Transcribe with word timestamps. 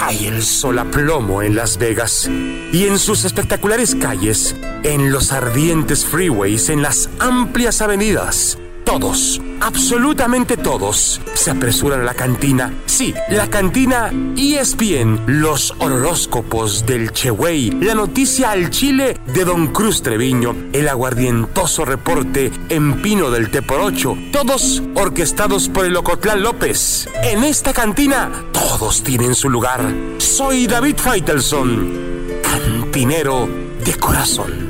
Cae 0.00 0.28
el 0.28 0.42
sol 0.42 0.78
a 0.78 0.86
plomo 0.90 1.42
en 1.42 1.54
Las 1.54 1.76
Vegas 1.76 2.26
y 2.72 2.86
en 2.86 2.98
sus 2.98 3.26
espectaculares 3.26 3.94
calles, 3.94 4.56
en 4.82 5.12
los 5.12 5.30
ardientes 5.30 6.06
freeways, 6.06 6.70
en 6.70 6.80
las 6.80 7.10
amplias 7.18 7.82
avenidas. 7.82 8.56
Todos, 8.86 9.42
absolutamente 9.60 10.56
todos, 10.56 11.20
se 11.34 11.50
apresuran 11.50 12.00
a 12.00 12.04
la 12.04 12.14
cantina. 12.14 12.72
Sí, 12.86 13.14
la 13.28 13.48
cantina 13.48 14.10
ESPN, 14.36 15.20
los 15.26 15.74
horóscopos 15.78 16.86
del 16.86 17.12
Chewey, 17.12 17.70
la 17.70 17.94
noticia 17.94 18.50
al 18.50 18.70
Chile 18.70 19.18
de 19.26 19.44
Don 19.44 19.68
Cruz 19.68 20.02
Treviño, 20.02 20.54
el 20.72 20.88
aguardientoso 20.88 21.84
reporte 21.84 22.50
en 22.68 23.02
Pino 23.02 23.30
del 23.30 23.50
Teporocho, 23.50 24.16
todos 24.32 24.82
orquestados 24.94 25.68
por 25.68 25.84
el 25.84 25.96
Ocotlán 25.96 26.42
López. 26.42 27.08
En 27.22 27.44
esta 27.44 27.72
cantina, 27.72 28.30
todos 28.52 29.02
tienen 29.02 29.34
su 29.34 29.50
lugar. 29.50 29.92
Soy 30.18 30.66
David 30.66 30.96
Feitelson, 30.96 31.92
cantinero 32.42 33.48
de 33.84 33.94
corazón. 33.94 34.69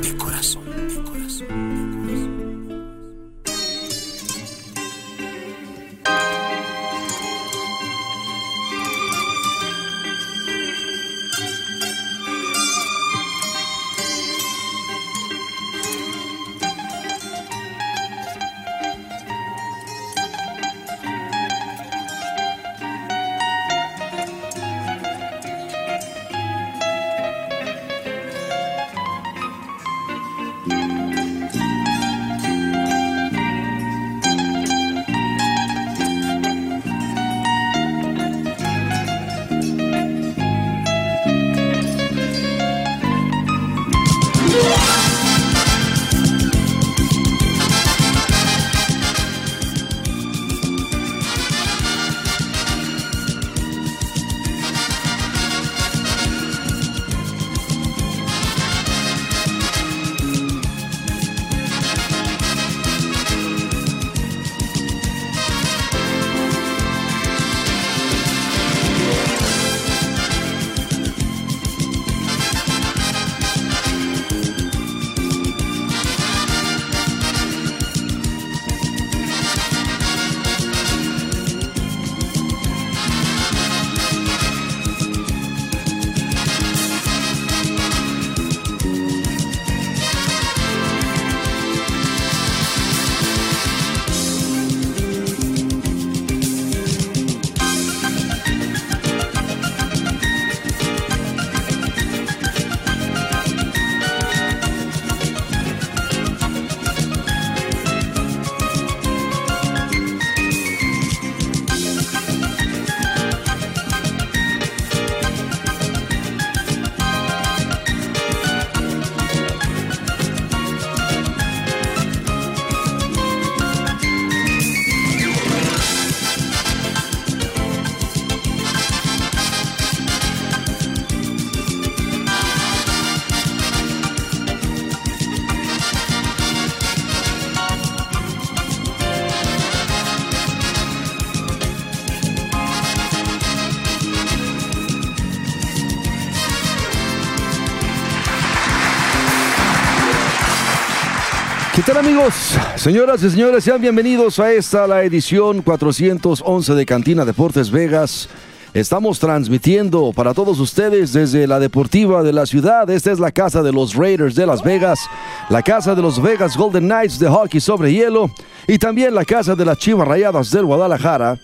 ¿Qué 151.73 151.81
tal 151.83 151.99
amigos? 151.99 152.33
Señoras 152.75 153.23
y 153.23 153.29
señores, 153.29 153.63
sean 153.63 153.79
bienvenidos 153.79 154.39
a 154.39 154.51
esta, 154.51 154.85
la 154.87 155.03
edición 155.03 155.61
411 155.61 156.75
de 156.75 156.85
Cantina 156.85 157.23
Deportes 157.23 157.71
Vegas. 157.71 158.27
Estamos 158.73 159.19
transmitiendo 159.19 160.11
para 160.13 160.33
todos 160.33 160.59
ustedes 160.59 161.13
desde 161.13 161.47
la 161.47 161.61
Deportiva 161.61 162.23
de 162.23 162.33
la 162.33 162.45
ciudad. 162.45 162.89
Esta 162.89 163.13
es 163.13 163.21
la 163.21 163.31
casa 163.31 163.63
de 163.63 163.71
los 163.71 163.95
Raiders 163.95 164.35
de 164.35 164.45
Las 164.45 164.61
Vegas, 164.61 164.99
la 165.47 165.61
casa 165.61 165.95
de 165.95 166.01
los 166.01 166.21
Vegas 166.21 166.57
Golden 166.57 166.87
Knights 166.87 167.19
de 167.19 167.29
hockey 167.29 167.61
sobre 167.61 167.93
hielo 167.93 168.29
y 168.67 168.77
también 168.77 169.15
la 169.15 169.23
casa 169.23 169.55
de 169.55 169.63
las 169.63 169.77
Chivas 169.77 170.05
Rayadas 170.05 170.51
del 170.51 170.65
Guadalajara. 170.65 171.39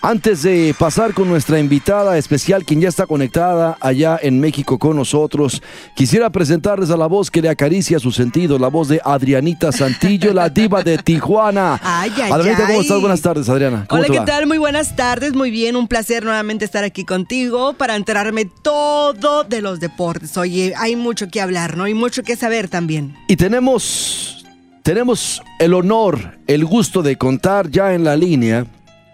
Antes 0.00 0.42
de 0.42 0.76
pasar 0.78 1.12
con 1.12 1.28
nuestra 1.28 1.58
invitada 1.58 2.16
especial, 2.18 2.64
quien 2.64 2.80
ya 2.80 2.88
está 2.88 3.04
conectada 3.06 3.76
allá 3.80 4.16
en 4.22 4.38
México 4.38 4.78
con 4.78 4.94
nosotros, 4.96 5.60
quisiera 5.96 6.30
presentarles 6.30 6.90
a 6.90 6.96
la 6.96 7.08
voz 7.08 7.32
que 7.32 7.42
le 7.42 7.48
acaricia 7.48 7.98
su 7.98 8.12
sentido, 8.12 8.60
la 8.60 8.68
voz 8.68 8.86
de 8.86 9.00
Adrianita 9.04 9.72
Santillo, 9.72 10.32
la 10.32 10.50
diva 10.50 10.84
de 10.84 10.98
Tijuana. 10.98 11.80
Ay, 11.82 12.12
ay, 12.16 12.30
Adrianita, 12.30 12.68
¿cómo 12.68 12.80
estás? 12.80 13.00
Buenas 13.00 13.20
tardes, 13.22 13.48
Adriana. 13.48 13.86
¿Cómo 13.88 14.02
Hola, 14.02 14.12
¿qué 14.12 14.18
va? 14.20 14.24
tal? 14.24 14.46
Muy 14.46 14.58
buenas 14.58 14.94
tardes, 14.94 15.34
muy 15.34 15.50
bien, 15.50 15.74
un 15.74 15.88
placer 15.88 16.24
nuevamente 16.24 16.64
estar 16.64 16.84
aquí 16.84 17.04
contigo 17.04 17.72
para 17.72 17.96
enterarme 17.96 18.44
todo 18.44 19.42
de 19.42 19.60
los 19.62 19.80
deportes. 19.80 20.36
Oye, 20.36 20.74
hay 20.76 20.94
mucho 20.94 21.28
que 21.28 21.40
hablar, 21.40 21.76
¿no? 21.76 21.84
Hay 21.84 21.94
mucho 21.94 22.22
que 22.22 22.36
saber 22.36 22.68
también. 22.68 23.16
Y 23.26 23.34
tenemos, 23.34 24.46
tenemos 24.84 25.42
el 25.58 25.74
honor, 25.74 26.38
el 26.46 26.64
gusto 26.64 27.02
de 27.02 27.16
contar 27.16 27.68
ya 27.68 27.94
en 27.94 28.04
la 28.04 28.14
línea 28.14 28.64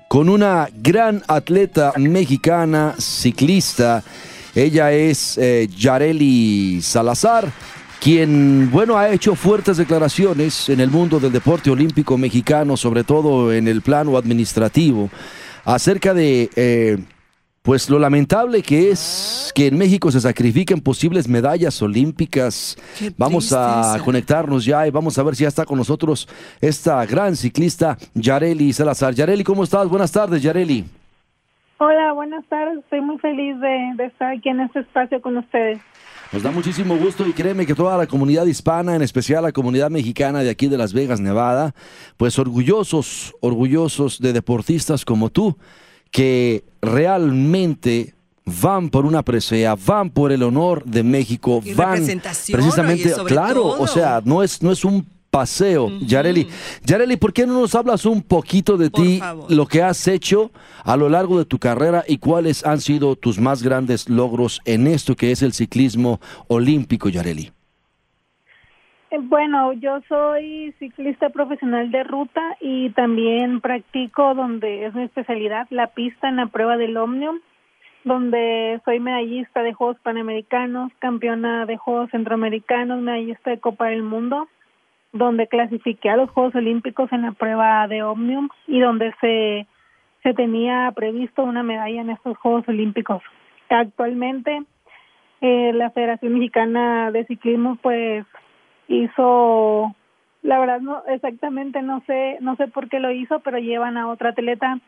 con 0.08 0.28
una 0.28 0.68
gran 0.74 1.22
atleta 1.26 1.92
mexicana, 1.96 2.94
ciclista. 2.98 4.02
Ella 4.54 4.92
es 4.92 5.36
eh, 5.38 5.68
Yareli 5.76 6.80
Salazar, 6.82 7.50
quien, 8.00 8.70
bueno, 8.70 8.96
ha 8.96 9.08
hecho 9.08 9.34
fuertes 9.34 9.76
declaraciones 9.76 10.68
en 10.68 10.80
el 10.80 10.90
mundo 10.90 11.18
del 11.18 11.32
deporte 11.32 11.70
olímpico 11.70 12.16
mexicano, 12.16 12.76
sobre 12.76 13.02
todo 13.02 13.52
en 13.52 13.66
el 13.66 13.82
plano 13.82 14.16
administrativo, 14.16 15.10
acerca 15.64 16.14
de... 16.14 16.50
eh, 16.54 16.98
pues 17.64 17.88
lo 17.88 17.98
lamentable 17.98 18.60
que 18.60 18.90
es 18.90 19.50
que 19.54 19.68
en 19.68 19.78
México 19.78 20.10
se 20.10 20.20
sacrifiquen 20.20 20.82
posibles 20.82 21.26
medallas 21.26 21.80
olímpicas. 21.80 22.76
Qué 22.98 23.10
Vamos 23.16 23.54
a 23.54 23.98
conectarnos 24.04 24.66
ya 24.66 24.86
y 24.86 24.90
vamos 24.90 25.16
a 25.16 25.22
ver 25.22 25.34
si 25.34 25.44
ya 25.44 25.48
está 25.48 25.64
con 25.64 25.78
nosotros 25.78 26.28
esta 26.60 27.06
gran 27.06 27.34
ciclista 27.34 27.96
Yareli 28.12 28.70
Salazar. 28.74 29.14
Yareli, 29.14 29.42
¿cómo 29.42 29.64
estás? 29.64 29.88
Buenas 29.88 30.12
tardes, 30.12 30.42
Yareli. 30.42 30.84
Hola, 31.78 32.12
buenas 32.12 32.44
tardes. 32.50 32.80
Estoy 32.80 33.00
muy 33.00 33.16
feliz 33.16 33.58
de, 33.58 33.92
de 33.96 34.04
estar 34.08 34.36
aquí 34.36 34.50
en 34.50 34.60
este 34.60 34.80
espacio 34.80 35.22
con 35.22 35.38
ustedes. 35.38 35.78
Nos 36.32 36.42
da 36.42 36.50
muchísimo 36.50 36.98
gusto 36.98 37.26
y 37.26 37.32
créeme 37.32 37.64
que 37.64 37.74
toda 37.74 37.96
la 37.96 38.06
comunidad 38.06 38.44
hispana, 38.44 38.94
en 38.94 39.00
especial 39.00 39.42
la 39.42 39.52
comunidad 39.52 39.88
mexicana 39.88 40.40
de 40.40 40.50
aquí 40.50 40.68
de 40.68 40.76
Las 40.76 40.92
Vegas, 40.92 41.18
Nevada, 41.18 41.74
pues 42.18 42.38
orgullosos, 42.38 43.34
orgullosos 43.40 44.20
de 44.20 44.34
deportistas 44.34 45.06
como 45.06 45.30
tú, 45.30 45.56
que 46.14 46.62
realmente 46.80 48.14
van 48.44 48.88
por 48.88 49.04
una 49.04 49.24
presea, 49.24 49.74
van 49.74 50.10
por 50.10 50.30
el 50.30 50.44
honor 50.44 50.84
de 50.84 51.02
México, 51.02 51.60
Y 51.64 51.74
van 51.74 52.06
precisamente, 52.52 53.12
oye, 53.14 53.24
claro, 53.24 53.62
todo. 53.62 53.80
o 53.80 53.86
sea, 53.88 54.22
no 54.24 54.40
es, 54.44 54.62
no 54.62 54.70
es 54.70 54.84
un 54.84 55.04
paseo. 55.32 55.90
Yareli, 56.06 56.46
Yareli, 56.84 57.16
¿por 57.16 57.32
qué 57.32 57.48
no 57.48 57.54
nos 57.54 57.74
hablas 57.74 58.06
un 58.06 58.22
poquito 58.22 58.76
de 58.76 58.90
ti, 58.90 59.20
lo 59.48 59.66
que 59.66 59.82
has 59.82 60.06
hecho 60.06 60.52
a 60.84 60.96
lo 60.96 61.08
largo 61.08 61.36
de 61.36 61.46
tu 61.46 61.58
carrera 61.58 62.04
y 62.06 62.18
cuáles 62.18 62.64
han 62.64 62.80
sido 62.80 63.16
tus 63.16 63.40
más 63.40 63.64
grandes 63.64 64.08
logros 64.08 64.60
en 64.66 64.86
esto 64.86 65.16
que 65.16 65.32
es 65.32 65.42
el 65.42 65.52
ciclismo 65.52 66.20
olímpico, 66.46 67.08
Yareli? 67.08 67.50
Eh, 69.14 69.18
bueno, 69.22 69.72
yo 69.74 70.00
soy 70.08 70.74
ciclista 70.80 71.28
profesional 71.30 71.90
de 71.92 72.02
ruta 72.02 72.56
y 72.60 72.90
también 72.90 73.60
practico 73.60 74.34
donde 74.34 74.86
es 74.86 74.94
mi 74.94 75.04
especialidad, 75.04 75.68
la 75.70 75.88
pista 75.88 76.28
en 76.28 76.36
la 76.36 76.46
prueba 76.46 76.76
del 76.76 76.96
Omnium, 76.96 77.38
donde 78.02 78.80
soy 78.84 78.98
medallista 78.98 79.62
de 79.62 79.72
Juegos 79.72 79.98
Panamericanos, 80.00 80.90
campeona 80.98 81.64
de 81.64 81.76
Juegos 81.76 82.10
Centroamericanos, 82.10 83.00
medallista 83.02 83.50
de 83.50 83.60
Copa 83.60 83.86
del 83.86 84.02
Mundo, 84.02 84.48
donde 85.12 85.46
clasifiqué 85.46 86.10
a 86.10 86.16
los 86.16 86.30
Juegos 86.30 86.56
Olímpicos 86.56 87.12
en 87.12 87.22
la 87.22 87.32
prueba 87.32 87.86
de 87.86 88.02
Omnium 88.02 88.48
y 88.66 88.80
donde 88.80 89.14
se, 89.20 89.68
se 90.24 90.34
tenía 90.34 90.90
previsto 90.92 91.44
una 91.44 91.62
medalla 91.62 92.00
en 92.00 92.10
estos 92.10 92.36
Juegos 92.38 92.66
Olímpicos. 92.66 93.22
Actualmente 93.68 94.64
eh, 95.40 95.72
la 95.72 95.90
Federación 95.90 96.34
Mexicana 96.34 97.12
de 97.12 97.24
Ciclismo 97.26 97.76
pues 97.80 98.26
hizo 98.88 99.94
la 100.42 100.58
verdad 100.58 100.80
no 100.80 101.02
exactamente 101.06 101.82
no 101.82 102.02
sé 102.06 102.38
no 102.40 102.56
sé 102.56 102.68
por 102.68 102.88
qué 102.88 103.00
lo 103.00 103.10
hizo 103.10 103.40
pero 103.40 103.58
llevan 103.58 103.96
a 103.96 104.08
otra 104.08 104.30
atleta 104.30 104.78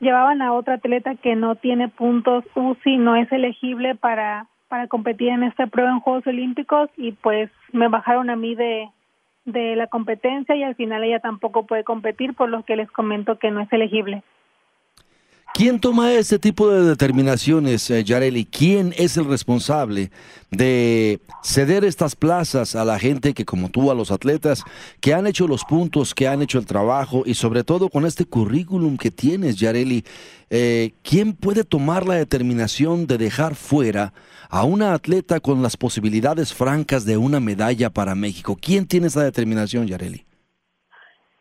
llevaban 0.00 0.42
a 0.42 0.52
otra 0.52 0.74
atleta 0.74 1.14
que 1.16 1.36
no 1.36 1.56
tiene 1.56 1.88
puntos 1.88 2.44
UCI 2.54 2.98
no 2.98 3.16
es 3.16 3.30
elegible 3.32 3.94
para 3.94 4.46
para 4.68 4.88
competir 4.88 5.28
en 5.28 5.44
esta 5.44 5.66
prueba 5.66 5.90
en 5.90 6.00
Juegos 6.00 6.26
Olímpicos 6.26 6.90
y 6.96 7.12
pues 7.12 7.50
me 7.72 7.88
bajaron 7.88 8.30
a 8.30 8.36
mí 8.36 8.54
de 8.54 8.88
de 9.44 9.76
la 9.76 9.86
competencia 9.86 10.56
y 10.56 10.62
al 10.62 10.74
final 10.74 11.04
ella 11.04 11.20
tampoco 11.20 11.66
puede 11.66 11.84
competir 11.84 12.34
por 12.34 12.48
lo 12.48 12.64
que 12.64 12.76
les 12.76 12.90
comento 12.90 13.38
que 13.38 13.50
no 13.50 13.60
es 13.60 13.72
elegible. 13.72 14.22
¿Quién 15.56 15.78
toma 15.78 16.12
ese 16.12 16.40
tipo 16.40 16.68
de 16.68 16.82
determinaciones, 16.82 17.88
eh, 17.88 18.02
Yareli? 18.02 18.44
¿Quién 18.44 18.92
es 18.98 19.16
el 19.16 19.26
responsable 19.26 20.10
de 20.50 21.20
ceder 21.44 21.84
estas 21.84 22.16
plazas 22.16 22.74
a 22.74 22.84
la 22.84 22.98
gente 22.98 23.34
que, 23.34 23.44
como 23.44 23.68
tú, 23.68 23.88
a 23.92 23.94
los 23.94 24.10
atletas, 24.10 24.64
que 25.00 25.14
han 25.14 25.28
hecho 25.28 25.46
los 25.46 25.64
puntos, 25.64 26.12
que 26.12 26.26
han 26.26 26.42
hecho 26.42 26.58
el 26.58 26.66
trabajo 26.66 27.22
y 27.24 27.34
sobre 27.34 27.62
todo 27.62 27.88
con 27.88 28.04
este 28.04 28.24
currículum 28.24 28.96
que 28.96 29.12
tienes, 29.12 29.54
Yareli? 29.54 30.04
Eh, 30.50 30.90
¿Quién 31.04 31.34
puede 31.34 31.62
tomar 31.62 32.04
la 32.04 32.16
determinación 32.16 33.06
de 33.06 33.16
dejar 33.16 33.54
fuera 33.54 34.12
a 34.48 34.64
una 34.64 34.92
atleta 34.92 35.38
con 35.38 35.62
las 35.62 35.76
posibilidades 35.76 36.52
francas 36.52 37.04
de 37.04 37.16
una 37.16 37.38
medalla 37.38 37.90
para 37.90 38.16
México? 38.16 38.58
¿Quién 38.60 38.86
tiene 38.86 39.06
esa 39.06 39.22
determinación, 39.22 39.86
Yareli? 39.86 40.24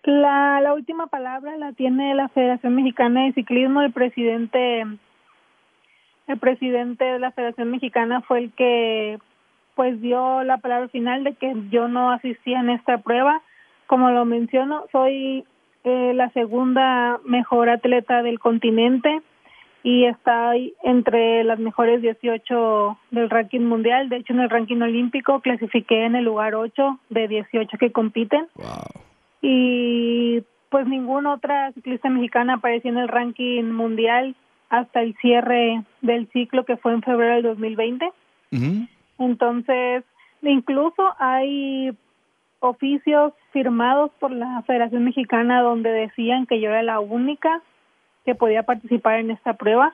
La, 0.04 0.60
la 0.62 0.74
última 0.74 1.08
palabra 1.08 1.56
la 1.58 1.72
tiene 1.72 2.14
la 2.14 2.28
Federación 2.30 2.76
Mexicana 2.76 3.24
de 3.24 3.34
Ciclismo. 3.34 3.82
El 3.82 3.94
presidente, 3.94 4.82
el 6.28 6.40
presidente 6.40 7.06
de 7.06 7.20
la 7.20 7.32
Federación 7.32 7.72
Mexicana 7.72 8.22
fue 8.22 8.40
el 8.40 8.52
que 8.52 9.18
pues 9.76 10.00
dio 10.02 10.44
la 10.44 10.58
palabra 10.58 10.90
final 10.90 11.24
de 11.24 11.34
que 11.34 11.54
yo 11.70 11.88
no 11.88 12.12
asistía 12.12 12.60
en 12.60 12.70
esta 12.70 12.98
prueba. 13.00 13.42
Como 13.88 14.12
lo 14.12 14.26
menciono, 14.26 14.84
soy 14.92 15.46
eh, 15.86 16.14
la 16.14 16.30
segunda 16.32 17.20
mejor 17.26 17.70
atleta 17.70 18.24
del 18.24 18.40
continente 18.40 19.22
y 19.84 20.06
está 20.06 20.54
entre 20.84 21.44
las 21.44 21.60
mejores 21.60 22.02
18 22.02 22.98
del 23.12 23.30
ranking 23.30 23.62
mundial. 23.62 24.10
De 24.10 24.18
hecho, 24.18 24.34
en 24.34 24.42
el 24.42 24.50
ranking 24.50 24.82
olímpico 24.82 25.42
clasifiqué 25.42 26.06
en 26.06 26.16
el 26.16 26.26
lugar 26.26 26.56
8 26.56 27.00
de 27.10 27.28
18 27.28 27.78
que 27.78 27.92
compiten. 27.92 28.48
Y 29.44 30.42
pues 30.70 30.88
ninguna 30.88 31.34
otra 31.34 31.72
ciclista 31.74 32.10
mexicana 32.10 32.56
apareció 32.56 32.90
en 32.90 32.98
el 32.98 33.10
ranking 33.10 33.66
mundial 33.66 34.36
hasta 34.70 35.02
el 35.02 35.16
cierre 35.18 35.84
del 36.02 36.30
ciclo 36.30 36.64
que 36.64 36.78
fue 36.78 36.94
en 36.94 37.04
febrero 37.04 37.36
del 37.36 37.44
2020. 37.44 38.10
Entonces, 39.20 40.04
incluso 40.42 41.14
hay 41.20 41.92
oficios 42.60 43.34
firmados 43.52 44.12
por 44.20 44.32
la 44.32 44.64
Federación 44.66 45.04
Mexicana 45.04 45.62
donde 45.62 45.92
decían 45.92 46.46
que 46.46 46.62
yo 46.62 46.70
era 46.70 46.82
la 46.82 47.02
única 47.02 47.62
que 48.24 48.34
podía 48.34 48.64
participar 48.64 49.20
en 49.20 49.32
esta 49.32 49.56
prueba, 49.56 49.94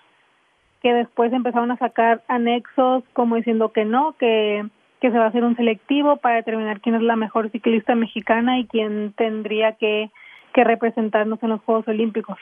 que 0.84 0.94
después 0.94 1.34
empezaron 1.34 1.72
a 1.72 1.78
sacar 1.78 2.22
anexos 2.28 3.04
como 3.14 3.36
diciendo 3.36 3.72
que 3.72 3.86
no, 3.86 4.14
que 4.20 4.70
que 5.00 5.12
se 5.12 5.18
va 5.18 5.26
a 5.26 5.30
hacer 5.30 5.44
un 5.44 5.56
selectivo 5.56 6.18
para 6.18 6.36
determinar 6.38 6.82
quién 6.82 6.96
es 6.96 7.02
la 7.02 7.16
mejor 7.16 7.52
ciclista 7.52 7.96
mexicana 7.96 8.60
y 8.60 8.68
quién 8.68 9.14
tendría 9.18 9.74
que, 9.74 10.12
que 10.54 10.64
representarnos 10.64 11.42
en 11.42 11.50
los 11.50 11.62
Juegos 11.62 11.88
Olímpicos. 11.88 12.38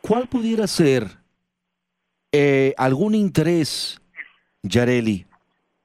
¿Cuál 0.00 0.26
pudiera 0.26 0.66
ser 0.66 1.04
eh, 2.32 2.74
algún 2.76 3.14
interés, 3.14 4.00
Yareli? 4.62 5.26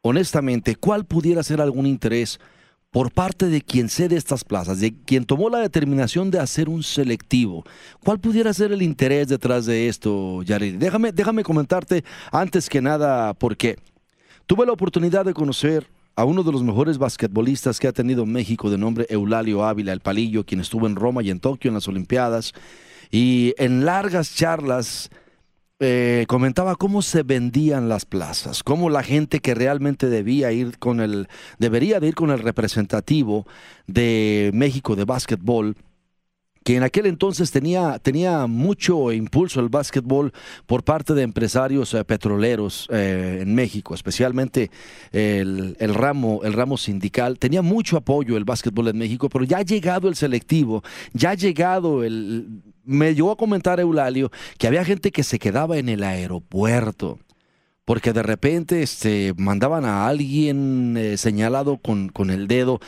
Honestamente, 0.01 0.75
¿cuál 0.75 1.05
pudiera 1.05 1.41
ser 1.43 1.61
algún 1.61 1.85
interés 1.85 2.39
por 2.91 3.11
parte 3.11 3.47
de 3.47 3.61
quien 3.61 3.89
cede 3.89 4.15
estas 4.15 4.43
plazas, 4.43 4.79
de 4.79 4.93
quien 4.93 5.25
tomó 5.25 5.49
la 5.49 5.59
determinación 5.59 6.31
de 6.31 6.39
hacer 6.39 6.69
un 6.69 6.83
selectivo? 6.83 7.63
¿Cuál 8.03 8.19
pudiera 8.19 8.53
ser 8.53 8.71
el 8.71 8.81
interés 8.81 9.27
detrás 9.27 9.65
de 9.65 9.87
esto, 9.87 10.43
Yareli? 10.43 10.77
Déjame, 10.77 11.11
déjame 11.11 11.43
comentarte 11.43 12.03
antes 12.31 12.69
que 12.69 12.81
nada 12.81 13.33
por 13.33 13.57
qué. 13.57 13.77
Tuve 14.49 14.65
la 14.65 14.71
oportunidad 14.71 15.25
de 15.25 15.35
conocer 15.35 15.85
a 16.15 16.25
uno 16.25 16.41
de 16.41 16.51
los 16.51 16.63
mejores 16.63 16.97
basquetbolistas 16.97 17.79
que 17.79 17.87
ha 17.87 17.91
tenido 17.91 18.25
México 18.25 18.71
de 18.71 18.79
nombre 18.79 19.05
Eulalio 19.07 19.63
Ávila, 19.63 19.93
el 19.93 19.99
palillo, 19.99 20.43
quien 20.43 20.59
estuvo 20.59 20.87
en 20.87 20.95
Roma 20.95 21.21
y 21.21 21.29
en 21.29 21.39
Tokio 21.39 21.69
en 21.69 21.75
las 21.75 21.87
Olimpiadas. 21.87 22.53
Y 23.11 23.53
en 23.59 23.85
largas 23.85 24.33
charlas 24.33 25.11
eh, 25.79 26.25
comentaba 26.27 26.75
cómo 26.77 27.03
se 27.03 27.21
vendían 27.21 27.89
las 27.89 28.05
plazas, 28.05 28.63
cómo 28.63 28.89
la 28.89 29.03
gente 29.03 29.39
que 29.39 29.53
realmente 29.53 30.09
debía 30.09 30.51
ir 30.51 30.79
con 30.79 30.99
el, 30.99 31.27
debería 31.59 31.99
de 31.99 32.07
ir 32.07 32.15
con 32.15 32.31
el 32.31 32.39
representativo 32.39 33.45
de 33.85 34.49
México 34.55 34.95
de 34.95 35.05
básquetbol 35.05 35.75
que 36.69 36.75
en 36.75 36.83
aquel 36.83 37.07
entonces 37.07 37.49
tenía, 37.49 37.97
tenía 37.97 38.45
mucho 38.45 39.11
impulso 39.11 39.59
el 39.59 39.69
básquetbol 39.69 40.31
por 40.67 40.83
parte 40.83 41.15
de 41.15 41.23
empresarios 41.23 41.95
eh, 41.95 42.05
petroleros 42.05 42.85
eh, 42.91 43.39
en 43.41 43.55
México, 43.55 43.95
especialmente 43.95 44.69
el, 45.11 45.75
ramo, 45.79 46.41
el 46.43 46.53
ramo 46.53 46.77
sindical. 46.77 47.39
Tenía 47.39 47.63
mucho 47.63 47.97
apoyo 47.97 48.37
el 48.37 48.45
básquetbol 48.45 48.89
en 48.89 48.99
México, 48.99 49.29
pero 49.29 49.45
ya 49.45 49.57
ha 49.57 49.61
llegado 49.63 50.09
el 50.09 50.15
selectivo, 50.15 50.83
ya 51.11 51.31
ha 51.31 51.33
llegado 51.33 52.03
el... 52.03 52.61
Me 52.83 53.15
llegó 53.15 53.31
a 53.31 53.35
comentar 53.35 53.79
Eulalio 53.79 54.29
que 54.59 54.67
había 54.67 54.85
gente 54.85 55.09
que 55.09 55.23
se 55.23 55.39
quedaba 55.39 55.79
en 55.79 55.89
el 55.89 56.03
aeropuerto 56.03 57.17
porque 57.83 58.13
de 58.13 58.21
repente 58.21 58.83
este, 58.83 59.33
mandaban 59.37 59.85
a 59.85 60.05
alguien 60.05 60.95
eh, 60.95 61.17
señalado 61.17 61.77
con, 61.77 62.09
con 62.09 62.29
el 62.29 62.47
dedo 62.47 62.79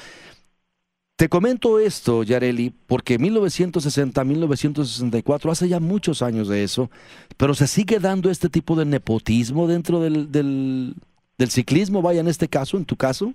te 1.21 1.29
comento 1.29 1.77
esto, 1.77 2.23
Yareli, 2.23 2.73
porque 2.87 3.19
1960, 3.19 4.23
1964, 4.23 5.51
hace 5.51 5.69
ya 5.69 5.79
muchos 5.79 6.23
años 6.23 6.47
de 6.47 6.63
eso, 6.63 6.89
pero 7.37 7.53
se 7.53 7.67
sigue 7.67 7.99
dando 7.99 8.31
este 8.31 8.49
tipo 8.49 8.75
de 8.75 8.85
nepotismo 8.85 9.67
dentro 9.67 9.99
del, 9.99 10.31
del, 10.31 10.95
ciclismo, 11.49 12.01
vaya 12.01 12.21
en 12.21 12.27
este 12.27 12.47
caso, 12.47 12.75
en 12.75 12.85
tu 12.85 12.95
caso. 12.95 13.33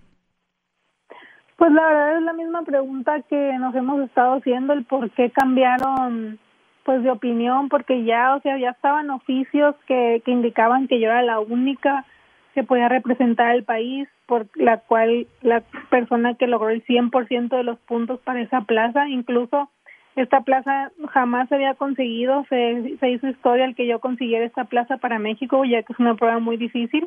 Pues 1.55 1.71
la 1.71 1.87
verdad 1.87 2.19
es 2.19 2.23
la 2.25 2.33
misma 2.33 2.63
pregunta 2.63 3.23
que 3.31 3.57
nos 3.61 3.73
hemos 3.77 4.01
estado 4.05 4.39
haciendo, 4.39 4.73
el 4.73 4.85
por 4.85 5.09
qué 5.13 5.31
cambiaron 5.31 6.41
pues 6.83 7.05
de 7.05 7.11
opinión, 7.13 7.69
porque 7.69 8.03
ya, 8.03 8.35
o 8.35 8.41
sea, 8.41 8.59
ya 8.59 8.71
estaban 8.71 9.11
oficios 9.11 9.77
que, 9.87 10.23
que 10.25 10.33
indicaban 10.33 10.89
que 10.89 10.99
yo 10.99 11.07
era 11.07 11.23
la 11.23 11.39
única 11.39 12.05
que 12.57 12.65
podía 12.65 12.89
representar 12.89 13.49
al 13.51 13.65
país, 13.65 14.09
por 14.25 14.47
la 14.55 14.79
cual 14.79 15.27
la 15.43 15.63
persona 15.91 16.37
que 16.37 16.47
logró 16.47 16.71
el 16.71 16.83
100% 16.87 17.55
de 17.55 17.63
los 17.63 17.79
puntos 17.81 18.19
para 18.21 18.41
esa 18.41 18.63
plaza, 18.63 19.07
incluso 19.11 19.69
esta 20.17 20.41
plaza 20.41 20.91
jamás 21.13 21.51
se 21.51 21.57
había 21.57 21.75
conseguido, 21.75 22.47
se, 22.49 22.97
se 22.99 23.11
hizo 23.11 23.29
historia 23.29 23.67
el 23.67 23.75
que 23.75 23.87
yo 23.87 24.01
consiguiera 24.01 24.47
esta 24.47 24.65
plaza 24.65 24.97
para 24.97 25.19
México, 25.19 25.67
ya 25.67 25.83
que 25.83 25.93
es 25.93 25.99
una 25.99 26.15
prueba 26.15 26.39
muy 26.39 26.57
difícil. 26.57 27.07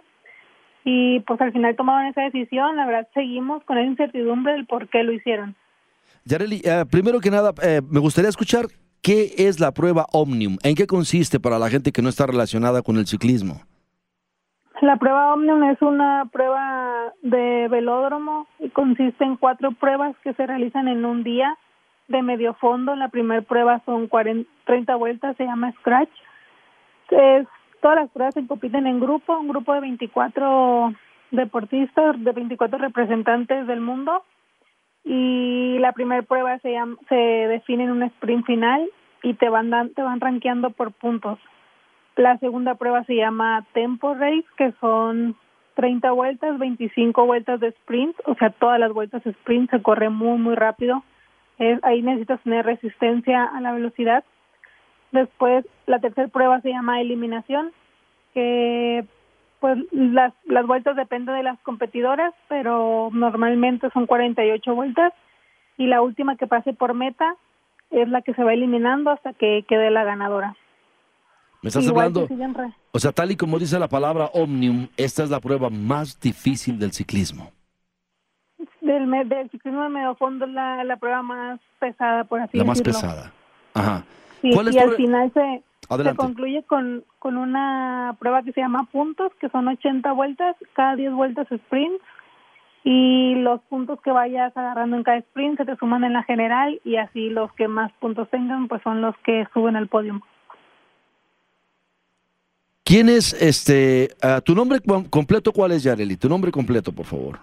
Y 0.85 1.21
pues 1.21 1.41
al 1.41 1.51
final 1.51 1.75
tomaron 1.75 2.05
esa 2.05 2.21
decisión, 2.21 2.75
la 2.75 2.85
verdad 2.85 3.07
seguimos 3.15 3.63
con 3.63 3.79
esa 3.79 3.87
incertidumbre 3.87 4.53
del 4.53 4.67
por 4.67 4.87
qué 4.87 5.01
lo 5.01 5.13
hicieron. 5.13 5.55
Yareli, 6.25 6.61
eh, 6.63 6.85
primero 6.91 7.19
que 7.19 7.31
nada, 7.31 7.55
eh, 7.63 7.81
me 7.89 7.99
gustaría 7.99 8.29
escuchar 8.29 8.67
qué 9.01 9.33
es 9.39 9.59
la 9.59 9.73
prueba 9.73 10.05
Omnium, 10.13 10.57
en 10.61 10.75
qué 10.75 10.85
consiste 10.85 11.39
para 11.39 11.57
la 11.57 11.71
gente 11.71 11.91
que 11.91 12.03
no 12.03 12.09
está 12.09 12.27
relacionada 12.27 12.83
con 12.83 12.97
el 12.97 13.07
ciclismo. 13.07 13.63
La 14.81 14.95
prueba 14.95 15.33
Omnium 15.33 15.63
es 15.65 15.81
una 15.81 16.29
prueba 16.31 17.13
de 17.21 17.67
velódromo 17.67 18.47
y 18.59 18.69
consiste 18.69 19.25
en 19.25 19.35
cuatro 19.35 19.73
pruebas 19.73 20.15
que 20.23 20.33
se 20.33 20.47
realizan 20.47 20.87
en 20.87 21.03
un 21.03 21.23
día 21.23 21.57
de 22.07 22.21
medio 22.21 22.53
fondo. 22.53 22.95
La 22.95 23.09
primera 23.09 23.41
prueba 23.41 23.81
son 23.85 24.07
40, 24.07 24.49
30 24.63 24.95
vueltas, 24.95 25.35
se 25.35 25.43
llama 25.43 25.73
Scratch. 25.79 26.09
Es, 27.09 27.45
todas 27.81 27.97
las 27.97 28.09
pruebas 28.11 28.33
se 28.33 28.47
compiten 28.47 28.87
en 28.87 29.01
grupo, 29.01 29.37
un 29.37 29.49
grupo 29.49 29.73
de 29.73 29.81
24 29.81 30.93
deportistas, 31.31 32.23
de 32.23 32.31
24 32.31 32.79
representantes 32.79 33.67
del 33.67 33.81
mundo. 33.81 34.23
y 35.03 35.77
la 35.79 35.91
primera 35.91 36.21
prueba 36.21 36.57
se 36.59 36.71
llama, 36.71 36.95
se 37.09 37.15
define 37.15 37.83
en 37.83 37.91
un 37.91 38.03
sprint 38.03 38.45
final 38.45 38.89
y 39.23 39.33
te 39.33 39.49
van 39.49 39.69
dan, 39.69 39.93
te 39.93 40.01
van 40.01 40.21
rankeando 40.21 40.69
por 40.69 40.93
puntos. 40.93 41.37
La 42.15 42.37
segunda 42.39 42.75
prueba 42.75 43.03
se 43.05 43.15
llama 43.15 43.65
tempo 43.73 44.13
race, 44.13 44.45
que 44.57 44.73
son 44.79 45.35
30 45.75 46.11
vueltas, 46.11 46.59
25 46.59 47.25
vueltas 47.25 47.59
de 47.59 47.69
sprint, 47.69 48.15
o 48.25 48.35
sea, 48.35 48.49
todas 48.49 48.79
las 48.79 48.91
vueltas 48.91 49.23
de 49.23 49.31
sprint 49.31 49.69
se 49.69 49.81
corre 49.81 50.09
muy 50.09 50.37
muy 50.37 50.55
rápido. 50.55 51.03
Es, 51.57 51.79
ahí 51.83 52.01
necesitas 52.01 52.41
tener 52.41 52.65
resistencia 52.65 53.45
a 53.45 53.61
la 53.61 53.71
velocidad. 53.71 54.23
Después, 55.11 55.65
la 55.87 55.99
tercera 55.99 56.27
prueba 56.27 56.61
se 56.61 56.69
llama 56.69 57.01
eliminación, 57.01 57.71
que 58.33 59.05
pues 59.59 59.77
las, 59.91 60.33
las 60.45 60.65
vueltas 60.67 60.95
dependen 60.95 61.35
de 61.35 61.43
las 61.43 61.59
competidoras, 61.59 62.33
pero 62.47 63.09
normalmente 63.11 63.89
son 63.91 64.05
48 64.05 64.75
vueltas 64.75 65.13
y 65.77 65.87
la 65.87 66.01
última 66.01 66.35
que 66.35 66.47
pase 66.47 66.73
por 66.73 66.93
meta 66.93 67.35
es 67.89 68.07
la 68.09 68.21
que 68.21 68.33
se 68.33 68.43
va 68.43 68.53
eliminando 68.53 69.11
hasta 69.11 69.33
que 69.33 69.63
quede 69.67 69.89
la 69.91 70.03
ganadora. 70.03 70.55
Me 71.61 71.67
estás 71.67 71.87
hablando, 71.89 72.27
o 72.91 72.99
sea, 72.99 73.11
tal 73.11 73.31
y 73.31 73.35
como 73.35 73.59
dice 73.59 73.77
la 73.79 73.89
palabra 73.89 74.29
Omnium, 74.33 74.87
esta 74.95 75.23
es 75.23 75.29
la 75.29 75.41
prueba 75.41 75.69
más 75.69 76.17
difícil 76.19 76.79
del 76.79 76.93
ciclismo. 76.93 77.51
Del, 78.79 79.09
del 79.27 79.49
ciclismo 79.51 79.83
de 79.83 79.89
medio 79.89 80.15
fondo 80.15 80.45
es 80.45 80.51
la, 80.51 80.83
la 80.85 80.95
prueba 80.95 81.21
más 81.21 81.59
pesada, 81.79 82.23
por 82.23 82.39
así 82.39 82.57
decirlo. 82.57 82.63
La 82.63 82.67
más 82.67 82.81
pesada. 82.81 83.33
Ajá. 83.73 84.05
y 84.41 84.57
al 84.77 84.95
final 84.95 85.31
se, 85.33 85.63
se 86.03 86.15
concluye 86.15 86.63
con, 86.63 87.03
con 87.19 87.37
una 87.37 88.15
prueba 88.19 88.41
que 88.41 88.53
se 88.53 88.61
llama 88.61 88.87
puntos, 88.89 89.33
que 89.41 89.49
son 89.49 89.67
80 89.67 90.13
vueltas, 90.13 90.55
cada 90.73 90.95
10 90.95 91.11
vueltas 91.11 91.51
sprint, 91.51 92.01
y 92.85 93.35
los 93.35 93.59
puntos 93.63 93.99
que 94.01 94.11
vayas 94.11 94.55
agarrando 94.55 94.95
en 94.95 95.03
cada 95.03 95.17
sprint 95.17 95.57
se 95.57 95.65
te 95.65 95.75
suman 95.75 96.05
en 96.05 96.13
la 96.13 96.23
general 96.23 96.79
y 96.85 96.95
así 96.95 97.29
los 97.29 97.51
que 97.53 97.67
más 97.67 97.91
puntos 97.99 98.29
tengan 98.29 98.69
pues 98.69 98.81
son 98.83 99.01
los 99.01 99.15
que 99.25 99.45
suben 99.53 99.75
al 99.75 99.89
podio. 99.89 100.21
¿Quién 102.89 103.07
es 103.07 103.39
este, 103.39 104.09
uh, 104.23 104.41
tu 104.41 104.55
nombre 104.55 104.79
completo 105.11 105.51
cuál 105.51 105.73
es 105.73 105.83
Yareli? 105.83 106.17
Tu 106.17 106.27
nombre 106.27 106.51
completo, 106.51 106.91
por 106.91 107.05
favor. 107.05 107.37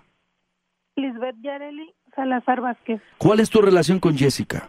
Lisbeth 0.97 1.37
Yareli 1.41 1.95
Salazar 2.17 2.61
Vázquez. 2.61 3.01
¿Cuál 3.17 3.39
es 3.39 3.49
tu 3.49 3.63
relación 3.63 4.01
con 4.01 4.19
Jessica? 4.19 4.69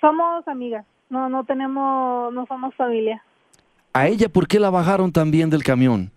Somos 0.00 0.46
amigas. 0.46 0.86
No, 1.10 1.28
no 1.28 1.42
tenemos, 1.42 2.32
no 2.32 2.46
somos 2.46 2.76
familia. 2.76 3.20
¿A 3.92 4.06
ella 4.06 4.28
por 4.28 4.46
qué 4.46 4.60
la 4.60 4.70
bajaron 4.70 5.10
también 5.10 5.50
del 5.50 5.64
camión? 5.64 6.12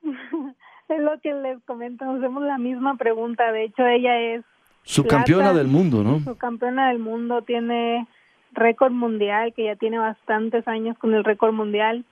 es 0.02 1.00
lo 1.00 1.20
que 1.20 1.34
les 1.34 1.62
comento, 1.64 2.06
nos 2.06 2.20
hacemos 2.20 2.44
la 2.44 2.56
misma 2.56 2.96
pregunta. 2.96 3.52
De 3.52 3.64
hecho, 3.64 3.86
ella 3.86 4.18
es... 4.18 4.42
Subcampeona 4.84 5.52
del 5.52 5.66
mundo, 5.66 6.02
¿no? 6.02 6.20
Subcampeona 6.20 6.88
del 6.88 6.98
mundo, 6.98 7.42
tiene 7.42 8.06
récord 8.54 8.92
mundial, 8.92 9.52
que 9.54 9.64
ya 9.64 9.76
tiene 9.76 9.98
bastantes 9.98 10.66
años 10.68 10.96
con 10.98 11.14
el 11.14 11.24
récord 11.24 11.52
mundial. 11.52 12.04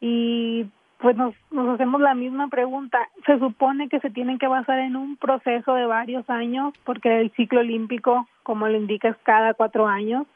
Y 0.00 0.66
pues 0.98 1.16
nos, 1.16 1.34
nos 1.50 1.68
hacemos 1.68 2.00
la 2.00 2.14
misma 2.14 2.48
pregunta. 2.48 2.98
Se 3.26 3.38
supone 3.38 3.88
que 3.88 4.00
se 4.00 4.10
tienen 4.10 4.38
que 4.38 4.48
basar 4.48 4.78
en 4.80 4.96
un 4.96 5.16
proceso 5.16 5.74
de 5.74 5.86
varios 5.86 6.28
años, 6.28 6.74
porque 6.84 7.20
el 7.20 7.30
ciclo 7.32 7.60
olímpico 7.60 8.26
como 8.48 8.66
lo 8.66 8.78
indicas, 8.78 9.14
cada 9.24 9.52
cuatro 9.52 9.86
años. 9.86 10.26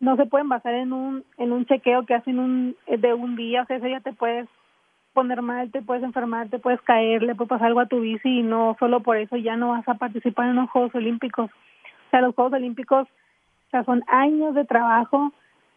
No 0.00 0.16
se 0.16 0.26
pueden 0.26 0.50
basar 0.50 0.74
en 0.74 0.92
un, 0.92 1.24
en 1.38 1.50
un 1.50 1.64
chequeo 1.64 2.04
que 2.04 2.12
hacen 2.12 2.38
un, 2.38 2.76
de 2.86 3.14
un 3.14 3.36
día, 3.36 3.62
o 3.62 3.64
sea, 3.64 3.78
ese 3.78 3.86
día 3.86 4.00
te 4.00 4.12
puedes 4.12 4.46
poner 5.14 5.40
mal, 5.40 5.70
te 5.72 5.80
puedes 5.80 6.04
enfermar, 6.04 6.50
te 6.50 6.58
puedes 6.58 6.82
caer, 6.82 7.22
le 7.22 7.34
puede 7.34 7.48
pasar 7.48 7.68
algo 7.68 7.80
a 7.80 7.86
tu 7.86 8.00
bici 8.00 8.40
y 8.40 8.42
no 8.42 8.76
solo 8.78 9.00
por 9.00 9.16
eso 9.16 9.38
ya 9.38 9.56
no 9.56 9.70
vas 9.70 9.88
a 9.88 9.94
participar 9.94 10.50
en 10.50 10.56
los 10.56 10.68
Juegos 10.68 10.94
Olímpicos. 10.94 11.50
O 11.50 12.10
sea, 12.10 12.20
los 12.20 12.34
Juegos 12.34 12.52
Olímpicos 12.52 13.08
o 13.68 13.70
sea, 13.70 13.84
son 13.84 14.02
años 14.08 14.54
de 14.54 14.64
trabajo 14.64 15.32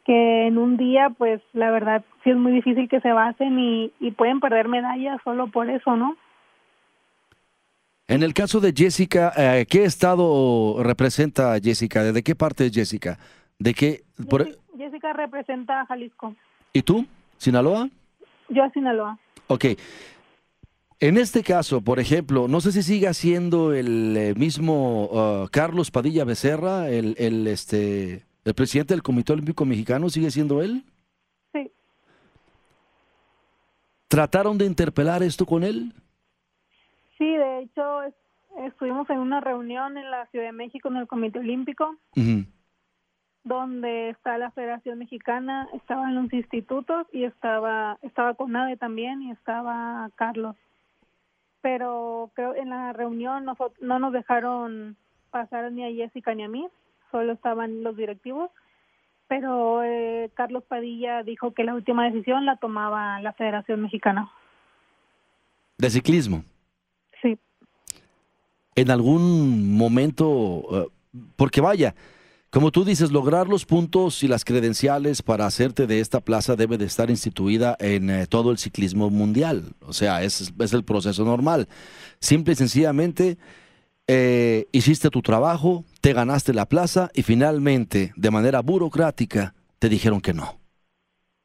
que 0.05 0.47
en 0.47 0.57
un 0.57 0.77
día, 0.77 1.09
pues 1.17 1.41
la 1.53 1.69
verdad 1.71 2.03
sí 2.23 2.31
es 2.31 2.37
muy 2.37 2.53
difícil 2.53 2.87
que 2.89 3.01
se 3.01 3.11
basen 3.11 3.59
y, 3.59 3.91
y 3.99 4.11
pueden 4.11 4.39
perder 4.39 4.67
medallas 4.67 5.19
solo 5.23 5.47
por 5.47 5.69
eso, 5.69 5.95
¿no? 5.95 6.15
En 8.07 8.23
el 8.23 8.33
caso 8.33 8.59
de 8.59 8.73
Jessica, 8.75 9.31
eh, 9.37 9.65
¿qué 9.69 9.83
estado 9.83 10.81
representa 10.83 11.57
Jessica? 11.61 12.03
¿De 12.03 12.23
qué 12.23 12.35
parte 12.35 12.65
es 12.65 12.73
Jessica? 12.73 13.17
¿De 13.59 13.73
qué? 13.73 14.01
Jessica 14.77 15.13
representa 15.13 15.81
a 15.81 15.85
Jalisco. 15.85 16.35
¿Y 16.73 16.81
tú? 16.81 17.05
¿Sinaloa? 17.37 17.89
Yo 18.49 18.63
a 18.63 18.69
Sinaloa. 18.71 19.17
Ok. 19.47 19.65
En 21.03 21.17
este 21.17 21.41
caso, 21.41 21.81
por 21.81 21.99
ejemplo, 21.99 22.47
no 22.47 22.61
sé 22.61 22.71
si 22.71 22.83
sigue 22.83 23.11
siendo 23.15 23.73
el 23.73 24.15
eh, 24.15 24.35
mismo 24.35 25.05
uh, 25.05 25.47
Carlos 25.51 25.89
Padilla 25.89 26.25
Becerra, 26.25 26.89
el, 26.89 27.15
el, 27.17 27.47
este, 27.47 28.23
el 28.45 28.53
presidente 28.53 28.93
del 28.93 29.01
Comité 29.01 29.33
Olímpico 29.33 29.65
Mexicano, 29.65 30.09
¿sigue 30.09 30.29
siendo 30.29 30.61
él? 30.61 30.83
Sí. 31.53 31.71
¿Trataron 34.09 34.59
de 34.59 34.67
interpelar 34.67 35.23
esto 35.23 35.43
con 35.47 35.63
él? 35.63 35.91
Sí, 37.17 37.25
de 37.25 37.63
hecho 37.63 38.01
estuvimos 38.67 39.09
en 39.09 39.17
una 39.17 39.41
reunión 39.41 39.97
en 39.97 40.11
la 40.11 40.27
Ciudad 40.27 40.45
de 40.45 40.51
México 40.51 40.89
en 40.89 40.97
el 40.97 41.07
Comité 41.07 41.39
Olímpico, 41.39 41.95
donde 43.43 44.09
está 44.09 44.37
la 44.37 44.51
Federación 44.51 44.99
Mexicana, 44.99 45.67
estaban 45.73 46.13
los 46.13 46.31
institutos 46.31 47.07
y 47.11 47.23
estaba 47.23 47.97
estaba 48.03 48.35
Conade 48.35 48.77
también 48.77 49.23
y 49.23 49.31
estaba 49.31 50.07
Carlos. 50.13 50.55
Pero 51.61 52.31
creo 52.33 52.55
en 52.55 52.69
la 52.69 52.93
reunión 52.93 53.45
no, 53.45 53.55
no 53.79 53.99
nos 53.99 54.13
dejaron 54.13 54.97
pasar 55.29 55.71
ni 55.71 55.85
a 55.85 55.91
Jessica 55.91 56.33
ni 56.33 56.43
a 56.43 56.49
mí, 56.49 56.67
solo 57.11 57.33
estaban 57.33 57.83
los 57.83 57.95
directivos. 57.95 58.49
Pero 59.27 59.83
eh, 59.83 60.29
Carlos 60.33 60.63
Padilla 60.63 61.23
dijo 61.23 61.53
que 61.53 61.63
la 61.63 61.73
última 61.73 62.05
decisión 62.05 62.45
la 62.45 62.57
tomaba 62.57 63.21
la 63.21 63.33
Federación 63.33 63.81
Mexicana. 63.81 64.29
¿De 65.77 65.89
ciclismo? 65.89 66.43
en 68.75 68.91
algún 68.91 69.75
momento, 69.75 70.63
eh, 70.71 70.87
porque 71.35 71.61
vaya, 71.61 71.95
como 72.51 72.71
tú 72.71 72.83
dices, 72.83 73.11
lograr 73.11 73.47
los 73.47 73.65
puntos 73.65 74.23
y 74.23 74.27
las 74.27 74.43
credenciales 74.43 75.21
para 75.21 75.45
hacerte 75.45 75.87
de 75.87 76.01
esta 76.01 76.19
plaza 76.19 76.57
debe 76.57 76.77
de 76.77 76.85
estar 76.85 77.09
instituida 77.09 77.77
en 77.79 78.09
eh, 78.09 78.27
todo 78.27 78.51
el 78.51 78.57
ciclismo 78.57 79.09
mundial. 79.09 79.73
O 79.81 79.93
sea, 79.93 80.21
es, 80.21 80.53
es 80.59 80.73
el 80.73 80.83
proceso 80.83 81.23
normal. 81.23 81.69
Simple 82.19 82.53
y 82.53 82.55
sencillamente, 82.57 83.37
eh, 84.07 84.67
hiciste 84.73 85.09
tu 85.09 85.21
trabajo, 85.21 85.85
te 86.01 86.11
ganaste 86.11 86.53
la 86.53 86.65
plaza 86.65 87.09
y 87.13 87.23
finalmente, 87.23 88.11
de 88.17 88.31
manera 88.31 88.61
burocrática, 88.61 89.53
te 89.79 89.87
dijeron 89.87 90.19
que 90.19 90.33
no. 90.33 90.59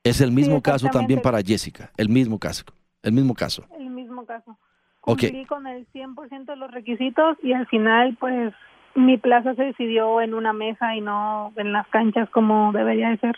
Es 0.03 0.21
el 0.21 0.33
mismo 0.33 0.61
caso 0.61 0.89
también 0.89 1.23
para 1.23 1.41
Jessica, 1.41 1.93
el 1.97 2.09
mismo 2.09 2.39
caso, 2.39 2.65
el 3.03 3.13
mismo 3.13 3.35
caso. 3.35 3.65
El 3.79 3.91
mismo 3.91 4.27
caso 4.27 4.59
cumplí 5.07 5.45
con 5.47 5.67
el 5.69 5.87
100% 5.93 6.47
de 6.47 6.57
los 6.57 6.71
requisitos 6.71 7.39
y 7.43 7.53
al 7.53 7.67
final 7.69 8.17
pues 8.19 8.53
mi 8.97 9.19
plaza 9.19 9.55
se 9.55 9.65
decidió 9.65 10.21
en 10.21 10.35
una 10.35 10.53
mesa 10.53 10.95
y 10.97 11.01
no 11.01 11.53
en 11.57 11.73
las 11.73 11.87
canchas 11.89 12.29
como 12.31 12.73
debería 12.73 13.11
de 13.11 13.19
ser. 13.19 13.37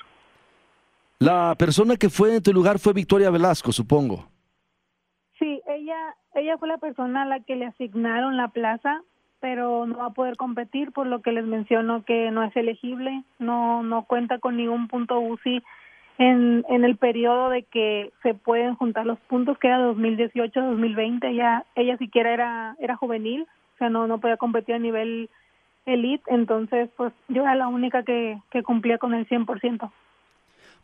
La 1.19 1.55
persona 1.59 1.97
que 1.97 2.09
fue 2.09 2.37
en 2.37 2.43
tu 2.43 2.53
lugar 2.53 2.79
fue 2.79 2.93
Victoria 2.93 3.31
Velasco, 3.31 3.73
supongo. 3.73 4.29
Sí, 5.39 5.61
ella 5.67 6.17
ella 6.35 6.57
fue 6.59 6.69
la 6.69 6.79
persona 6.79 7.23
a 7.23 7.27
la 7.27 7.41
que 7.41 7.57
le 7.57 7.67
asignaron 7.67 8.37
la 8.37 8.49
plaza, 8.49 9.03
pero 9.41 9.87
no 9.87 9.99
va 9.99 10.07
a 10.07 10.11
poder 10.11 10.37
competir 10.37 10.93
por 10.93 11.07
lo 11.07 11.21
que 11.21 11.33
les 11.33 11.45
menciono 11.45 12.05
que 12.05 12.31
no 12.31 12.45
es 12.45 12.55
elegible, 12.57 13.25
no 13.41 13.83
no 13.83 14.05
cuenta 14.05 14.39
con 14.39 14.57
ningún 14.57 14.87
punto 14.87 15.19
UCI 15.19 15.63
en, 16.19 16.65
en 16.69 16.85
el 16.85 16.97
periodo 16.97 17.49
de 17.49 17.63
que 17.65 18.13
se 18.23 18.35
pueden 18.35 18.75
juntar 18.75 19.07
los 19.07 19.19
puntos 19.21 19.57
que 19.59 19.69
era 19.69 19.81
2018-2020 19.91 21.25
ella 21.29 21.65
ella 21.77 21.97
siquiera 21.97 22.33
era 22.33 22.77
era 22.81 22.97
juvenil 22.97 23.43
o 23.43 23.79
sea 23.79 23.89
no 23.89 24.09
no 24.09 24.19
podía 24.19 24.37
competir 24.37 24.75
a 24.75 24.81
nivel 24.81 25.31
elite 25.93 26.25
entonces 26.29 26.91
pues 26.97 27.13
yo 27.29 27.43
era 27.43 27.55
la 27.55 27.69
única 27.69 28.03
que, 28.03 28.39
que 28.51 28.63
cumplía 28.63 28.99
con 28.99 29.15
el 29.15 29.29
100% 29.29 29.91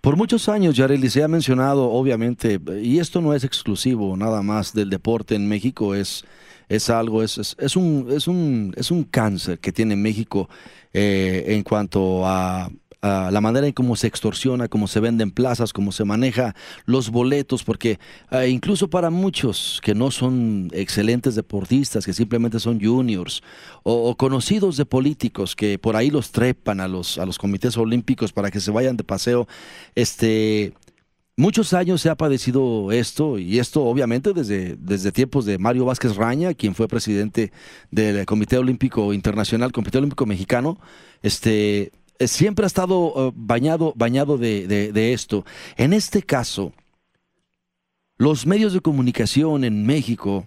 por 0.04 0.18
muchos 0.18 0.50
años, 0.50 0.76
Yareli, 0.76 1.08
se 1.08 1.25
ha 1.25 1.28
mencionado, 1.28 1.90
obviamente, 1.90 2.61
y 2.82 2.99
esto 2.99 3.23
no 3.23 3.32
es 3.32 3.42
exclusivo 3.42 4.18
nada 4.18 4.42
más 4.42 4.75
del 4.75 4.90
deporte 4.90 5.34
en 5.34 5.49
México, 5.49 5.94
es, 5.94 6.26
es 6.68 6.90
algo, 6.90 7.23
es, 7.23 7.38
es, 7.38 7.56
es 7.58 7.75
un, 7.75 8.08
es, 8.11 8.28
un, 8.28 8.75
es 8.76 8.90
un 8.90 9.04
cáncer 9.04 9.61
que 9.61 9.73
tiene 9.73 9.96
México 9.96 10.50
eh, 10.92 11.44
en 11.49 11.62
cuanto 11.62 12.26
a 12.26 12.70
la 13.04 13.40
manera 13.40 13.66
en 13.66 13.73
cómo 13.73 13.96
se 13.96 14.06
extorsiona, 14.06 14.68
cómo 14.68 14.88
se 14.88 15.00
venden 15.00 15.30
plazas, 15.30 15.73
cómo 15.73 15.92
se 15.92 16.04
maneja 16.04 16.54
los 16.87 17.11
boletos, 17.11 17.62
porque 17.62 17.99
ah, 18.30 18.46
incluso 18.46 18.88
para 18.88 19.11
muchos 19.11 19.80
que 19.82 19.94
no 19.94 20.11
son 20.11 20.70
excelentes 20.73 21.34
deportistas, 21.34 22.06
que 22.06 22.14
simplemente 22.14 22.58
son 22.58 22.80
juniors 22.80 23.42
o, 23.82 24.14
conocidos 24.16 24.76
de 24.78 24.87
políticos 24.87 25.54
que 25.54 25.78
por 25.78 25.96
ahí 25.96 26.11
los 26.11 26.32
trepan 26.32 26.80
a 26.80 26.88
los, 26.88 27.18
a 27.18 27.26
los 27.26 27.37
comités 27.37 27.76
olímpicos 27.76 28.32
para 28.32 28.50
que 28.50 28.61
se 28.61 28.70
vayan 28.70 28.96
de 28.96 29.04
paseo, 29.04 29.46
este, 29.94 30.73
Muchos 31.37 31.73
años 31.73 32.00
se 32.00 32.11
ha 32.11 32.14
padecido 32.14 32.92
esto, 32.92 33.40
y 33.40 33.58
esto 33.58 33.82
obviamente 33.82 34.32
desde, 34.32 34.76
desde 34.76 35.11
tiempos 35.11 35.44
de 35.44 35.58
Mario 35.58 35.84
Vázquez 35.84 36.14
Raña, 36.14 36.54
quien 36.54 36.76
fue 36.76 36.87
presidente 36.87 37.50
del 37.90 38.25
Comité 38.25 38.56
Olímpico 38.56 39.12
Internacional, 39.12 39.73
Comité 39.73 39.99
Olímpico 39.99 40.26
Mexicano, 40.26 40.78
este, 41.23 41.90
siempre 42.21 42.64
ha 42.64 42.66
estado 42.66 43.12
eh, 43.16 43.33
bañado, 43.35 43.92
bañado 43.97 44.38
de, 44.38 44.66
de 44.66 45.12
esto. 45.12 45.44
En 45.76 45.92
este 45.92 46.23
caso, 46.23 46.73
los 48.16 48.47
medios 48.47 48.73
de 48.73 48.80
comunicación 48.80 49.64
en 49.64 49.85
México 49.87 50.44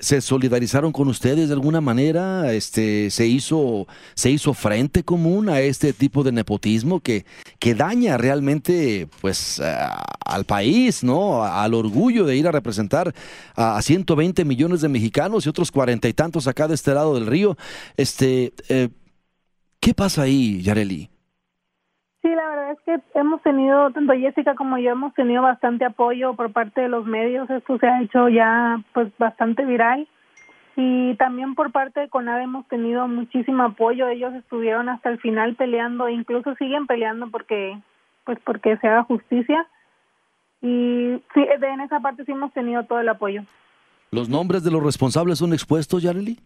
se 0.00 0.22
solidarizaron 0.22 0.92
con 0.92 1.08
ustedes 1.08 1.48
de 1.48 1.54
alguna 1.54 1.82
manera, 1.82 2.52
este, 2.54 3.10
se 3.10 3.26
hizo, 3.26 3.86
se 4.14 4.30
hizo 4.30 4.54
frente 4.54 5.04
común 5.04 5.50
a 5.50 5.60
este 5.60 5.92
tipo 5.92 6.24
de 6.24 6.32
nepotismo 6.32 7.00
que, 7.00 7.26
que 7.58 7.74
daña 7.74 8.16
realmente, 8.16 9.08
pues, 9.20 9.60
al 10.24 10.44
país, 10.46 11.04
¿no? 11.04 11.44
Al 11.44 11.74
orgullo 11.74 12.24
de 12.24 12.36
ir 12.36 12.48
a 12.48 12.52
representar 12.52 13.14
a 13.54 13.80
120 13.82 14.44
millones 14.46 14.80
de 14.80 14.88
mexicanos 14.88 15.44
y 15.44 15.50
otros 15.50 15.70
cuarenta 15.70 16.08
y 16.08 16.14
tantos 16.14 16.46
acá 16.46 16.66
de 16.66 16.74
este 16.74 16.94
lado 16.94 17.14
del 17.14 17.26
río. 17.26 17.58
Este, 17.98 18.54
eh, 18.70 18.88
¿qué 19.80 19.94
pasa 19.94 20.22
ahí, 20.22 20.62
Yareli? 20.62 21.08
Sí, 22.22 22.28
la 22.28 22.48
verdad 22.48 22.72
es 22.72 22.80
que 22.84 23.18
hemos 23.18 23.42
tenido, 23.42 23.90
tanto 23.92 24.12
Jessica 24.12 24.54
como 24.54 24.76
yo, 24.78 24.92
hemos 24.92 25.14
tenido 25.14 25.42
bastante 25.42 25.86
apoyo 25.86 26.34
por 26.34 26.52
parte 26.52 26.82
de 26.82 26.88
los 26.88 27.06
medios. 27.06 27.48
Esto 27.48 27.78
se 27.78 27.86
ha 27.86 28.02
hecho 28.02 28.28
ya 28.28 28.82
pues 28.92 29.10
bastante 29.18 29.64
viral. 29.64 30.06
Y 30.76 31.14
también 31.16 31.54
por 31.54 31.72
parte 31.72 32.00
de 32.00 32.08
CONAD 32.08 32.42
hemos 32.42 32.68
tenido 32.68 33.08
muchísimo 33.08 33.62
apoyo. 33.62 34.08
Ellos 34.08 34.34
estuvieron 34.34 34.88
hasta 34.88 35.08
el 35.08 35.18
final 35.18 35.56
peleando, 35.56 36.08
incluso 36.08 36.54
siguen 36.56 36.86
peleando 36.86 37.30
porque 37.30 37.78
pues 38.24 38.38
porque 38.44 38.76
se 38.76 38.86
haga 38.86 39.02
justicia. 39.04 39.66
Y 40.62 41.22
sí, 41.34 41.40
en 41.62 41.80
esa 41.80 42.00
parte 42.00 42.24
sí 42.24 42.32
hemos 42.32 42.52
tenido 42.52 42.84
todo 42.84 43.00
el 43.00 43.08
apoyo. 43.08 43.44
¿Los 44.10 44.28
nombres 44.28 44.62
de 44.62 44.70
los 44.70 44.82
responsables 44.82 45.38
son 45.38 45.52
expuestos, 45.52 46.02
Yareli? 46.02 46.38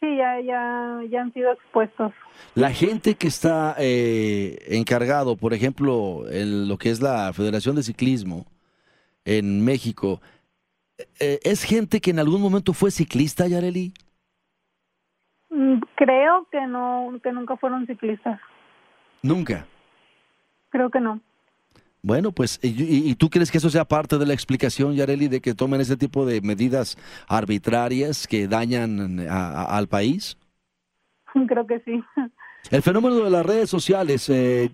Sí, 0.00 0.16
ya, 0.16 0.40
ya, 0.40 1.00
ya 1.10 1.20
han 1.20 1.32
sido 1.34 1.52
expuestos. 1.52 2.12
La 2.54 2.70
gente 2.70 3.16
que 3.16 3.28
está 3.28 3.74
eh, 3.78 4.58
encargado, 4.68 5.36
por 5.36 5.52
ejemplo, 5.52 6.24
en 6.30 6.68
lo 6.68 6.78
que 6.78 6.90
es 6.90 7.02
la 7.02 7.32
Federación 7.34 7.76
de 7.76 7.82
Ciclismo 7.82 8.46
en 9.26 9.62
México, 9.62 10.22
eh, 11.18 11.38
¿es 11.42 11.64
gente 11.64 12.00
que 12.00 12.10
en 12.10 12.18
algún 12.18 12.40
momento 12.40 12.72
fue 12.72 12.90
ciclista, 12.90 13.46
Yareli? 13.46 13.92
Mm, 15.50 15.80
creo 15.96 16.46
que 16.50 16.66
no, 16.66 17.20
que 17.22 17.32
nunca 17.32 17.56
fueron 17.58 17.86
ciclistas. 17.86 18.40
¿Nunca? 19.22 19.66
Creo 20.70 20.90
que 20.90 21.00
no. 21.00 21.20
Bueno, 22.02 22.32
pues, 22.32 22.58
¿y, 22.62 23.14
tú 23.16 23.28
crees 23.28 23.50
que 23.50 23.58
eso 23.58 23.68
sea 23.68 23.84
parte 23.84 24.16
de 24.16 24.24
la 24.24 24.32
explicación, 24.32 24.94
Yareli, 24.94 25.28
de 25.28 25.40
que 25.40 25.54
tomen 25.54 25.82
ese 25.82 25.96
tipo 25.96 26.24
de 26.24 26.40
medidas 26.40 26.96
arbitrarias 27.28 28.26
que 28.26 28.48
dañan 28.48 29.20
al 29.28 29.86
país? 29.86 30.38
Creo 31.48 31.66
que 31.66 31.80
sí. 31.80 32.02
El 32.70 32.82
fenómeno 32.82 33.16
de 33.16 33.30
las 33.30 33.44
redes 33.44 33.68
sociales, 33.68 34.28
eh, 34.30 34.70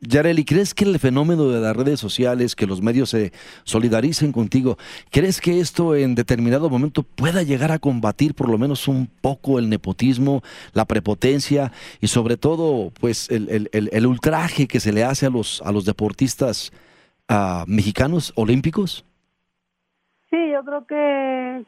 Yareli, 0.00 0.44
¿crees 0.44 0.74
que 0.74 0.84
el 0.84 0.98
fenómeno 0.98 1.48
de 1.48 1.60
las 1.60 1.74
redes 1.74 1.98
sociales, 1.98 2.54
que 2.54 2.66
los 2.66 2.82
medios 2.82 3.10
se 3.10 3.32
solidaricen 3.64 4.30
contigo, 4.30 4.76
¿crees 5.10 5.40
que 5.40 5.60
esto 5.60 5.94
en 5.94 6.14
determinado 6.14 6.68
momento 6.68 7.02
pueda 7.02 7.42
llegar 7.42 7.72
a 7.72 7.78
combatir 7.78 8.34
por 8.34 8.50
lo 8.50 8.58
menos 8.58 8.88
un 8.88 9.06
poco 9.06 9.58
el 9.58 9.70
nepotismo, 9.70 10.42
la 10.74 10.84
prepotencia 10.84 11.72
y 12.00 12.08
sobre 12.08 12.36
todo 12.36 12.92
pues 13.00 13.30
el, 13.30 14.06
ultraje 14.06 14.68
que 14.68 14.80
se 14.80 14.92
le 14.92 15.02
hace 15.02 15.26
a 15.26 15.30
los, 15.30 15.62
a 15.62 15.72
los 15.72 15.86
deportistas 15.86 16.72
uh, 17.30 17.64
mexicanos 17.66 18.34
olímpicos? 18.36 19.04
Sí, 20.28 20.36
yo 20.52 20.62
creo 20.62 20.86
que, 20.86 21.64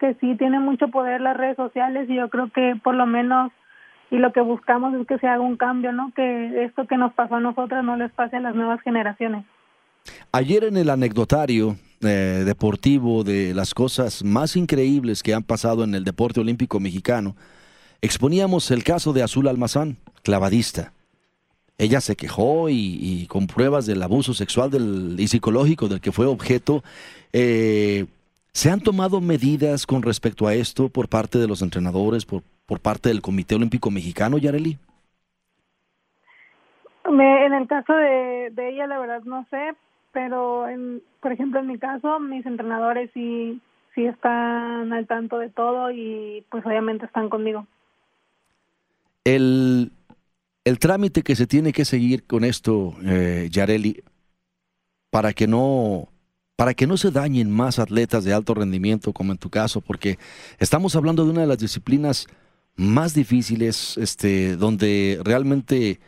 que 0.00 0.14
sí, 0.20 0.34
tiene 0.36 0.58
mucho 0.58 0.88
poder 0.88 1.20
las 1.20 1.36
redes 1.36 1.56
sociales 1.56 2.10
y 2.10 2.16
yo 2.16 2.28
creo 2.28 2.50
que 2.52 2.74
por 2.82 2.96
lo 2.96 3.06
menos 3.06 3.52
y 4.10 4.16
lo 4.16 4.32
que 4.32 4.40
buscamos 4.40 4.94
es 4.94 5.06
que 5.06 5.18
se 5.18 5.26
haga 5.26 5.40
un 5.40 5.56
cambio, 5.56 5.92
¿no? 5.92 6.12
Que 6.14 6.64
esto 6.64 6.86
que 6.86 6.96
nos 6.96 7.12
pasó 7.12 7.36
a 7.36 7.40
nosotras 7.40 7.84
no 7.84 7.96
les 7.96 8.10
pase 8.12 8.36
a 8.36 8.40
las 8.40 8.54
nuevas 8.54 8.80
generaciones. 8.82 9.44
Ayer 10.32 10.64
en 10.64 10.76
el 10.76 10.88
anecdotario 10.88 11.76
eh, 12.00 12.42
deportivo 12.46 13.24
de 13.24 13.52
las 13.54 13.74
cosas 13.74 14.24
más 14.24 14.56
increíbles 14.56 15.22
que 15.22 15.34
han 15.34 15.42
pasado 15.42 15.84
en 15.84 15.94
el 15.94 16.04
deporte 16.04 16.40
olímpico 16.40 16.80
mexicano, 16.80 17.36
exponíamos 18.00 18.70
el 18.70 18.84
caso 18.84 19.12
de 19.12 19.22
Azul 19.22 19.48
Almazán, 19.48 19.98
clavadista. 20.22 20.92
Ella 21.76 22.00
se 22.00 22.16
quejó 22.16 22.68
y, 22.70 23.26
con 23.28 23.46
pruebas 23.46 23.86
del 23.86 24.02
abuso 24.02 24.34
sexual 24.34 25.16
y 25.18 25.28
psicológico 25.28 25.86
del 25.86 26.00
que 26.00 26.10
fue 26.10 26.26
objeto, 26.26 26.82
eh, 27.32 28.06
¿se 28.52 28.70
han 28.70 28.80
tomado 28.80 29.20
medidas 29.20 29.86
con 29.86 30.02
respecto 30.02 30.48
a 30.48 30.54
esto 30.54 30.88
por 30.88 31.08
parte 31.08 31.38
de 31.38 31.46
los 31.46 31.62
entrenadores, 31.62 32.24
por 32.24 32.42
por 32.68 32.80
parte 32.80 33.08
del 33.08 33.22
Comité 33.22 33.54
Olímpico 33.54 33.90
Mexicano, 33.90 34.36
Yareli? 34.36 34.78
en 37.06 37.54
el 37.54 37.66
caso 37.66 37.94
de, 37.94 38.52
ella, 38.58 38.86
la 38.86 38.98
verdad 38.98 39.22
no 39.24 39.46
sé, 39.48 39.74
pero 40.12 40.68
en, 40.68 41.02
por 41.22 41.32
ejemplo 41.32 41.60
en 41.60 41.66
mi 41.66 41.78
caso, 41.78 42.20
mis 42.20 42.44
entrenadores 42.44 43.10
sí, 43.14 43.58
sí 43.94 44.04
están 44.04 44.92
al 44.92 45.06
tanto 45.06 45.38
de 45.38 45.48
todo 45.48 45.90
y 45.90 46.44
pues 46.50 46.64
obviamente 46.66 47.06
están 47.06 47.30
conmigo. 47.30 47.66
El, 49.24 49.90
el 50.64 50.78
trámite 50.78 51.22
que 51.22 51.36
se 51.36 51.46
tiene 51.46 51.72
que 51.72 51.86
seguir 51.86 52.26
con 52.26 52.44
esto, 52.44 52.94
eh, 53.02 53.48
Yareli, 53.50 54.02
para 55.10 55.32
que 55.32 55.46
no 55.46 56.08
para 56.56 56.74
que 56.74 56.86
no 56.88 56.96
se 56.96 57.12
dañen 57.12 57.50
más 57.50 57.78
atletas 57.78 58.24
de 58.24 58.34
alto 58.34 58.52
rendimiento 58.52 59.12
como 59.14 59.32
en 59.32 59.38
tu 59.38 59.48
caso, 59.48 59.80
porque 59.80 60.18
estamos 60.58 60.96
hablando 60.96 61.24
de 61.24 61.30
una 61.30 61.42
de 61.42 61.46
las 61.46 61.58
disciplinas 61.58 62.26
más 62.78 63.12
difíciles, 63.12 63.98
este, 63.98 64.56
donde 64.56 65.20
realmente 65.24 66.00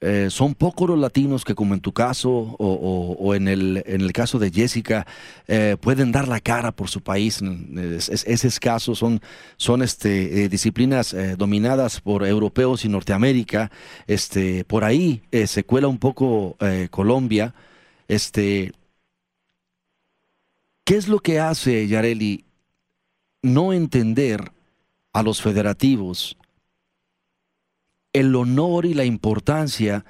eh, 0.00 0.28
son 0.30 0.54
pocos 0.54 0.88
los 0.88 0.98
latinos 0.98 1.44
que 1.44 1.54
como 1.54 1.74
en 1.74 1.80
tu 1.80 1.92
caso 1.92 2.30
o, 2.30 3.34
en, 3.34 3.48
el, 3.48 3.82
en 3.86 4.00
el 4.00 4.12
caso 4.12 4.38
de 4.38 4.50
Jessica 4.52 5.06
eh, 5.46 5.76
pueden 5.80 6.12
dar 6.12 6.28
la 6.28 6.40
cara 6.40 6.72
por 6.72 6.88
su 6.88 7.00
país. 7.02 7.40
Es, 7.76 8.08
es, 8.08 8.44
escaso, 8.44 8.96
son, 8.96 9.20
son 9.56 9.82
este, 9.82 10.44
eh, 10.44 10.48
disciplinas 10.48 11.14
dominadas 11.36 12.00
por 12.00 12.26
europeos 12.26 12.84
y 12.84 12.88
Norteamérica. 12.88 13.70
Este, 14.08 14.64
por 14.64 14.84
ahí 14.84 15.22
se 15.46 15.64
cuela 15.64 15.86
un 15.86 15.98
poco 15.98 16.56
Colombia. 16.90 17.54
Este, 18.08 18.72
¿Qué 20.84 20.96
es 20.96 21.06
lo 21.06 21.20
que 21.20 21.38
hace, 21.38 21.86
Yareli, 21.86 22.44
no 23.42 23.72
entender 23.72 24.52
a 25.18 25.22
los 25.22 25.42
federativos 25.42 26.36
el 28.12 28.34
honor 28.34 28.86
y 28.86 28.94
la 28.94 29.04
importancia 29.04 30.04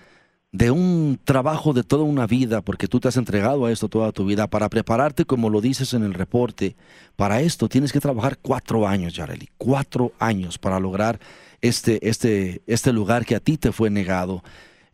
de 0.50 0.70
un 0.70 1.18
trabajo 1.22 1.72
de 1.72 1.82
toda 1.82 2.04
una 2.04 2.26
vida, 2.26 2.62
porque 2.62 2.88
tú 2.88 3.00
te 3.00 3.08
has 3.08 3.16
entregado 3.16 3.66
a 3.66 3.72
esto 3.72 3.88
toda 3.88 4.12
tu 4.12 4.24
vida, 4.24 4.46
para 4.46 4.68
prepararte, 4.68 5.24
como 5.24 5.50
lo 5.50 5.60
dices 5.60 5.92
en 5.94 6.04
el 6.04 6.14
reporte, 6.14 6.74
para 7.16 7.40
esto 7.40 7.68
tienes 7.68 7.92
que 7.92 8.00
trabajar 8.00 8.38
cuatro 8.38 8.86
años, 8.86 9.14
Yareli, 9.14 9.48
cuatro 9.58 10.12
años 10.18 10.58
para 10.58 10.80
lograr 10.80 11.20
este, 11.60 12.08
este, 12.08 12.62
este 12.66 12.92
lugar 12.92 13.26
que 13.26 13.34
a 13.34 13.40
ti 13.40 13.58
te 13.58 13.72
fue 13.72 13.90
negado. 13.90 14.42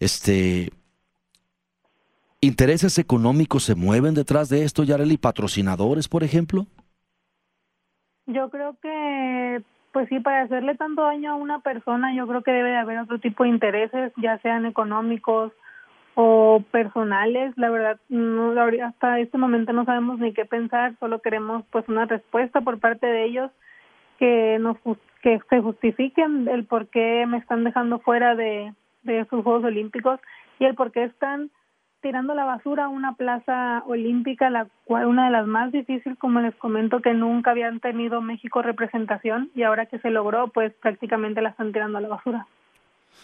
Este, 0.00 0.70
¿Intereses 2.40 2.98
económicos 2.98 3.64
se 3.64 3.74
mueven 3.74 4.14
detrás 4.14 4.48
de 4.48 4.64
esto, 4.64 4.82
Yareli? 4.82 5.18
¿Patrocinadores, 5.18 6.08
por 6.08 6.24
ejemplo? 6.24 6.66
Yo 8.26 8.50
creo 8.50 8.76
que 8.80 9.62
pues 9.94 10.08
sí, 10.08 10.18
para 10.18 10.42
hacerle 10.42 10.74
tanto 10.74 11.02
daño 11.02 11.30
a 11.30 11.36
una 11.36 11.60
persona, 11.60 12.12
yo 12.12 12.26
creo 12.26 12.42
que 12.42 12.50
debe 12.50 12.70
de 12.70 12.78
haber 12.78 12.98
otro 12.98 13.20
tipo 13.20 13.44
de 13.44 13.50
intereses, 13.50 14.12
ya 14.16 14.38
sean 14.38 14.66
económicos 14.66 15.52
o 16.16 16.64
personales. 16.72 17.56
La 17.56 17.70
verdad, 17.70 18.00
no, 18.08 18.52
hasta 18.84 19.20
este 19.20 19.38
momento 19.38 19.72
no 19.72 19.84
sabemos 19.84 20.18
ni 20.18 20.32
qué 20.34 20.46
pensar, 20.46 20.96
solo 20.98 21.20
queremos 21.20 21.64
pues 21.70 21.88
una 21.88 22.06
respuesta 22.06 22.60
por 22.60 22.80
parte 22.80 23.06
de 23.06 23.24
ellos 23.24 23.52
que 24.18 24.58
nos 24.58 24.76
que 25.22 25.40
se 25.48 25.60
justifiquen 25.60 26.48
el 26.48 26.64
por 26.64 26.88
qué 26.88 27.24
me 27.28 27.38
están 27.38 27.62
dejando 27.62 28.00
fuera 28.00 28.34
de, 28.34 28.74
de 29.04 29.24
sus 29.26 29.44
Juegos 29.44 29.62
Olímpicos 29.62 30.18
y 30.58 30.64
el 30.64 30.74
por 30.74 30.90
qué 30.90 31.04
están 31.04 31.50
tirando 32.04 32.34
la 32.34 32.44
basura 32.44 32.84
a 32.84 32.88
una 32.88 33.14
plaza 33.14 33.82
olímpica, 33.86 34.50
la 34.50 34.68
cual 34.84 35.06
una 35.06 35.24
de 35.24 35.30
las 35.30 35.46
más 35.46 35.72
difíciles, 35.72 36.18
como 36.18 36.38
les 36.40 36.54
comento, 36.56 37.00
que 37.00 37.14
nunca 37.14 37.52
habían 37.52 37.80
tenido 37.80 38.20
México 38.20 38.60
representación 38.60 39.50
y 39.54 39.62
ahora 39.62 39.86
que 39.86 39.98
se 40.00 40.10
logró, 40.10 40.48
pues 40.48 40.74
prácticamente 40.82 41.40
la 41.40 41.48
están 41.48 41.72
tirando 41.72 41.96
a 41.96 42.02
la 42.02 42.08
basura. 42.08 42.46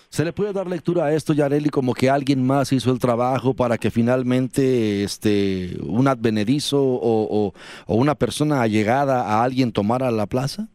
¿Se 0.09 0.25
le 0.25 0.33
puede 0.33 0.55
dar 0.55 0.66
lectura 0.66 1.05
a 1.05 1.12
esto, 1.12 1.35
Yareli, 1.35 1.69
como 1.69 1.93
que 1.93 2.09
alguien 2.09 2.47
más 2.47 2.73
hizo 2.73 2.90
el 2.90 2.99
trabajo 2.99 3.53
para 3.53 3.77
que 3.77 3.90
finalmente 3.90 5.05
este, 5.05 5.77
un 5.83 6.09
advenedizo 6.09 6.83
o, 6.83 7.53
o, 7.87 7.95
una 7.95 8.14
persona 8.14 8.62
allegada 8.62 9.27
a 9.27 9.45
alguien 9.45 9.73
tomara 9.73 10.11
la 10.11 10.25
plaza? 10.25 10.69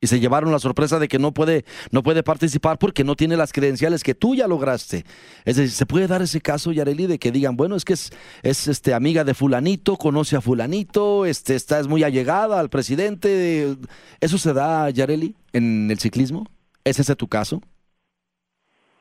Y 0.00 0.06
se 0.06 0.18
llevaron 0.18 0.50
la 0.50 0.58
sorpresa 0.58 0.98
de 0.98 1.08
que 1.08 1.18
no 1.18 1.32
puede, 1.32 1.64
no 1.92 2.02
puede 2.02 2.22
participar 2.22 2.78
porque 2.78 3.04
no 3.04 3.16
tiene 3.16 3.36
las 3.36 3.52
credenciales 3.52 4.02
que 4.02 4.14
tú 4.14 4.34
ya 4.34 4.48
lograste. 4.48 5.04
Es 5.44 5.56
decir, 5.56 5.70
se 5.70 5.86
puede 5.86 6.06
dar 6.06 6.22
ese 6.22 6.40
caso, 6.40 6.72
Yareli, 6.72 7.06
de 7.06 7.18
que 7.18 7.30
digan, 7.30 7.56
bueno, 7.56 7.76
es 7.76 7.84
que 7.84 7.92
es, 7.92 8.10
es 8.42 8.66
este, 8.66 8.94
amiga 8.94 9.24
de 9.24 9.34
fulanito, 9.34 9.96
conoce 9.96 10.36
a 10.36 10.40
fulanito, 10.40 11.26
este, 11.26 11.54
está, 11.54 11.78
es 11.80 11.86
muy 11.86 12.02
allegada 12.02 12.58
al 12.58 12.70
presidente. 12.70 13.76
¿Eso 14.20 14.38
se 14.38 14.54
da, 14.54 14.88
Yareli, 14.88 15.34
en 15.52 15.90
el 15.90 15.98
ciclismo? 15.98 16.46
¿Es 16.82 16.98
ese 16.98 17.14
tu 17.14 17.28
caso? 17.28 17.60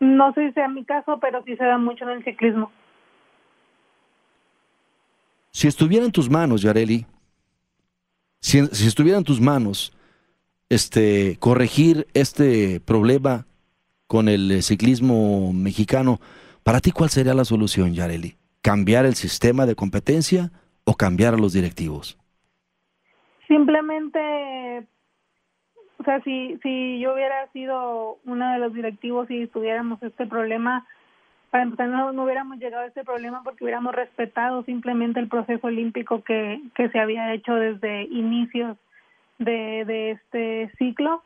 No 0.02 0.34
sé 0.34 0.48
si 0.48 0.54
sea 0.54 0.68
mi 0.68 0.84
caso, 0.84 1.18
pero 1.22 1.44
sí 1.46 1.56
se 1.56 1.64
da 1.64 1.78
mucho 1.78 2.04
en 2.04 2.12
el 2.12 2.24
ciclismo. 2.26 2.72
Si 5.52 5.68
estuviera 5.68 6.06
en 6.06 6.12
tus 6.12 6.30
manos, 6.30 6.62
Yareli, 6.62 7.06
si, 8.42 8.66
si 8.68 8.88
estuviera 8.88 9.18
en 9.18 9.24
tus 9.24 9.40
manos, 9.40 9.94
este, 10.70 11.38
corregir 11.40 12.08
este 12.14 12.80
problema 12.80 13.46
con 14.08 14.30
el 14.30 14.52
eh, 14.52 14.62
ciclismo 14.62 15.52
mexicano, 15.54 16.20
para 16.64 16.80
ti, 16.80 16.92
¿cuál 16.92 17.10
sería 17.10 17.34
la 17.34 17.46
solución, 17.46 17.94
Yareli? 17.94 18.38
¿Cambiar 18.62 19.06
el 19.06 19.16
sistema 19.16 19.66
de 19.66 19.76
competencia 19.76 20.52
o 20.84 20.96
cambiar 20.96 21.34
a 21.34 21.38
los 21.38 21.54
directivos? 21.54 22.18
Simplemente, 23.48 24.20
o 25.98 26.04
sea, 26.04 26.22
si, 26.22 26.58
si 26.62 27.00
yo 27.00 27.14
hubiera 27.14 27.52
sido 27.52 28.20
uno 28.26 28.52
de 28.54 28.60
los 28.60 28.74
directivos 28.74 29.30
y 29.30 29.48
tuviéramos 29.48 30.02
este 30.04 30.28
problema, 30.28 30.86
para 31.50 31.64
empezar 31.64 31.88
no, 31.88 32.12
no, 32.12 32.24
hubiéramos 32.26 32.60
llegado 32.60 32.84
a 32.84 32.88
este 32.88 33.04
problema 33.04 33.42
porque 33.44 33.64
hubiéramos 33.64 33.96
respetado 33.96 34.64
simplemente 34.64 35.20
el 35.20 35.30
proceso 35.30 35.68
olímpico 35.68 36.24
que, 36.24 36.62
que 36.76 36.90
se 36.90 37.00
había 37.00 37.34
hecho 37.34 37.56
desde 37.56 38.04
inicios 38.04 38.78
de, 39.39 39.86
de 39.86 40.12
este 40.12 40.71
ciclo, 40.78 41.23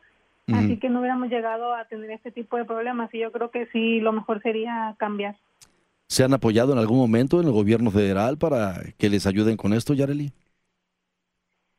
así 0.52 0.78
que 0.78 0.88
no 0.88 1.00
hubiéramos 1.00 1.28
llegado 1.28 1.74
a 1.74 1.84
tener 1.86 2.10
este 2.10 2.30
tipo 2.30 2.56
de 2.56 2.64
problemas 2.64 3.12
y 3.12 3.18
yo 3.20 3.32
creo 3.32 3.50
que 3.50 3.66
sí, 3.66 4.00
lo 4.00 4.12
mejor 4.12 4.40
sería 4.42 4.94
cambiar. 4.98 5.36
¿Se 6.06 6.22
han 6.22 6.34
apoyado 6.34 6.72
en 6.72 6.78
algún 6.78 6.98
momento 6.98 7.40
en 7.40 7.46
el 7.46 7.52
gobierno 7.52 7.90
federal 7.90 8.38
para 8.38 8.74
que 8.98 9.08
les 9.08 9.26
ayuden 9.26 9.56
con 9.56 9.72
esto, 9.72 9.94
Yareli? 9.94 10.32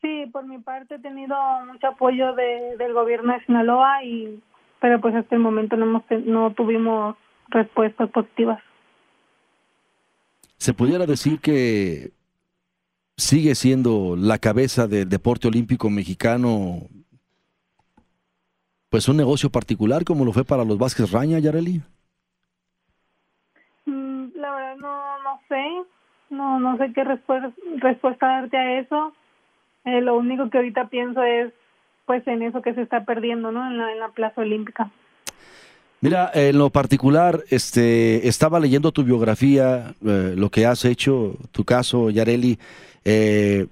Sí, 0.02 0.26
por 0.32 0.46
mi 0.46 0.58
parte 0.60 0.96
he 0.96 1.00
tenido 1.00 1.36
mucho 1.66 1.88
apoyo 1.88 2.34
de, 2.34 2.76
del 2.78 2.94
gobierno 2.94 3.34
de 3.34 3.46
Sinaloa, 3.46 4.04
y 4.04 4.40
pero 4.80 5.00
pues 5.00 5.16
hasta 5.16 5.36
el 5.36 5.42
momento 5.42 5.78
no, 5.78 5.86
hemos, 5.86 6.04
no 6.26 6.54
tuvimos 6.54 7.16
respuestas 7.50 8.10
positivas. 8.10 8.62
¿Se 10.58 10.74
pudiera 10.74 11.06
decir 11.06 11.40
que 11.40 12.12
sigue 13.18 13.56
siendo 13.56 14.16
la 14.18 14.38
cabeza 14.38 14.88
del 14.88 15.10
deporte 15.10 15.48
olímpico 15.48 15.90
mexicano, 15.90 16.82
pues 18.90 19.08
un 19.08 19.18
negocio 19.18 19.50
particular 19.50 20.04
como 20.04 20.26
lo 20.26 20.34
fue 20.34 20.46
para 20.46 20.66
los 20.66 20.78
Vázquez 20.78 21.12
Raña, 21.12 21.40
Yareli? 21.40 21.82
Mm, 23.86 24.28
la 24.36 24.52
verdad 24.52 24.78
no, 24.78 25.24
no 25.24 25.40
sé, 25.48 25.66
no, 26.30 26.60
no 26.60 26.78
sé 26.78 26.92
qué 26.94 27.04
respuesta, 27.04 27.54
respuesta 27.78 28.28
darte 28.28 28.58
a 28.58 28.80
eso. 28.80 29.14
Eh, 29.86 30.02
lo 30.02 30.18
único 30.18 30.50
que 30.50 30.58
ahorita 30.58 30.90
pienso 30.90 31.24
es 31.24 31.54
pues 32.06 32.26
en 32.28 32.44
eso 32.44 32.62
que 32.62 32.74
se 32.74 32.82
está 32.82 33.04
perdiendo, 33.04 33.52
¿no? 33.52 33.66
En 33.66 33.78
la, 33.78 33.92
en 33.92 34.00
la 34.00 34.10
plaza 34.10 34.42
olímpica. 34.42 34.92
Mira, 36.06 36.30
en 36.36 36.60
lo 36.60 36.70
particular, 36.70 37.44
este, 37.50 38.28
estaba 38.28 38.60
leyendo 38.60 38.92
tu 38.92 39.04
biografía, 39.04 39.96
eh, 40.06 40.36
lo 40.38 40.52
que 40.52 40.68
has 40.68 40.86
hecho, 40.86 41.36
tu 41.52 41.64
caso, 41.64 42.12
Yareli. 42.12 42.60
Eh, 43.04 43.66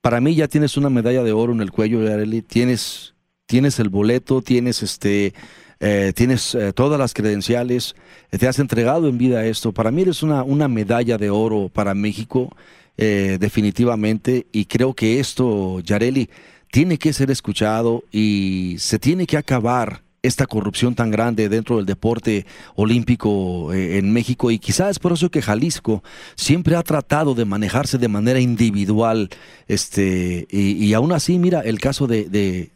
para 0.00 0.20
mí 0.20 0.34
ya 0.34 0.48
tienes 0.48 0.76
una 0.76 0.90
medalla 0.90 1.22
de 1.22 1.30
oro 1.30 1.52
en 1.52 1.60
el 1.60 1.70
cuello, 1.70 2.02
Yareli. 2.02 2.42
Tienes, 2.42 3.14
tienes 3.46 3.78
el 3.78 3.88
boleto, 3.88 4.42
tienes 4.42 4.82
este, 4.82 5.32
eh, 5.78 6.12
tienes 6.12 6.56
eh, 6.56 6.72
todas 6.72 6.98
las 6.98 7.14
credenciales, 7.14 7.94
te 8.30 8.48
has 8.48 8.58
entregado 8.58 9.08
en 9.08 9.16
vida 9.16 9.46
esto. 9.46 9.70
Para 9.70 9.92
mí 9.92 10.02
eres 10.02 10.24
una, 10.24 10.42
una 10.42 10.66
medalla 10.66 11.18
de 11.18 11.30
oro 11.30 11.70
para 11.72 11.94
México, 11.94 12.50
definitivamente. 12.96 14.46
Y 14.50 14.64
creo 14.64 14.92
que 14.92 15.20
esto, 15.20 15.78
Yareli, 15.78 16.30
tiene 16.72 16.98
que 16.98 17.12
ser 17.12 17.30
escuchado 17.30 18.02
y 18.10 18.74
se 18.80 18.98
tiene 18.98 19.24
que 19.24 19.36
acabar 19.36 20.05
esta 20.26 20.46
corrupción 20.46 20.94
tan 20.94 21.10
grande 21.10 21.48
dentro 21.48 21.76
del 21.76 21.86
deporte 21.86 22.46
olímpico 22.74 23.72
eh, 23.72 23.98
en 23.98 24.12
México 24.12 24.50
y 24.50 24.58
quizás 24.58 24.90
es 24.92 24.98
por 24.98 25.12
eso 25.12 25.30
que 25.30 25.42
Jalisco 25.42 26.02
siempre 26.34 26.76
ha 26.76 26.82
tratado 26.82 27.34
de 27.34 27.44
manejarse 27.44 27.98
de 27.98 28.08
manera 28.08 28.40
individual 28.40 29.30
este 29.68 30.46
y, 30.50 30.92
aún 30.94 31.12
así 31.12 31.38
mira 31.38 31.60
el 31.60 31.80
caso 31.80 32.06
de, 32.06 32.28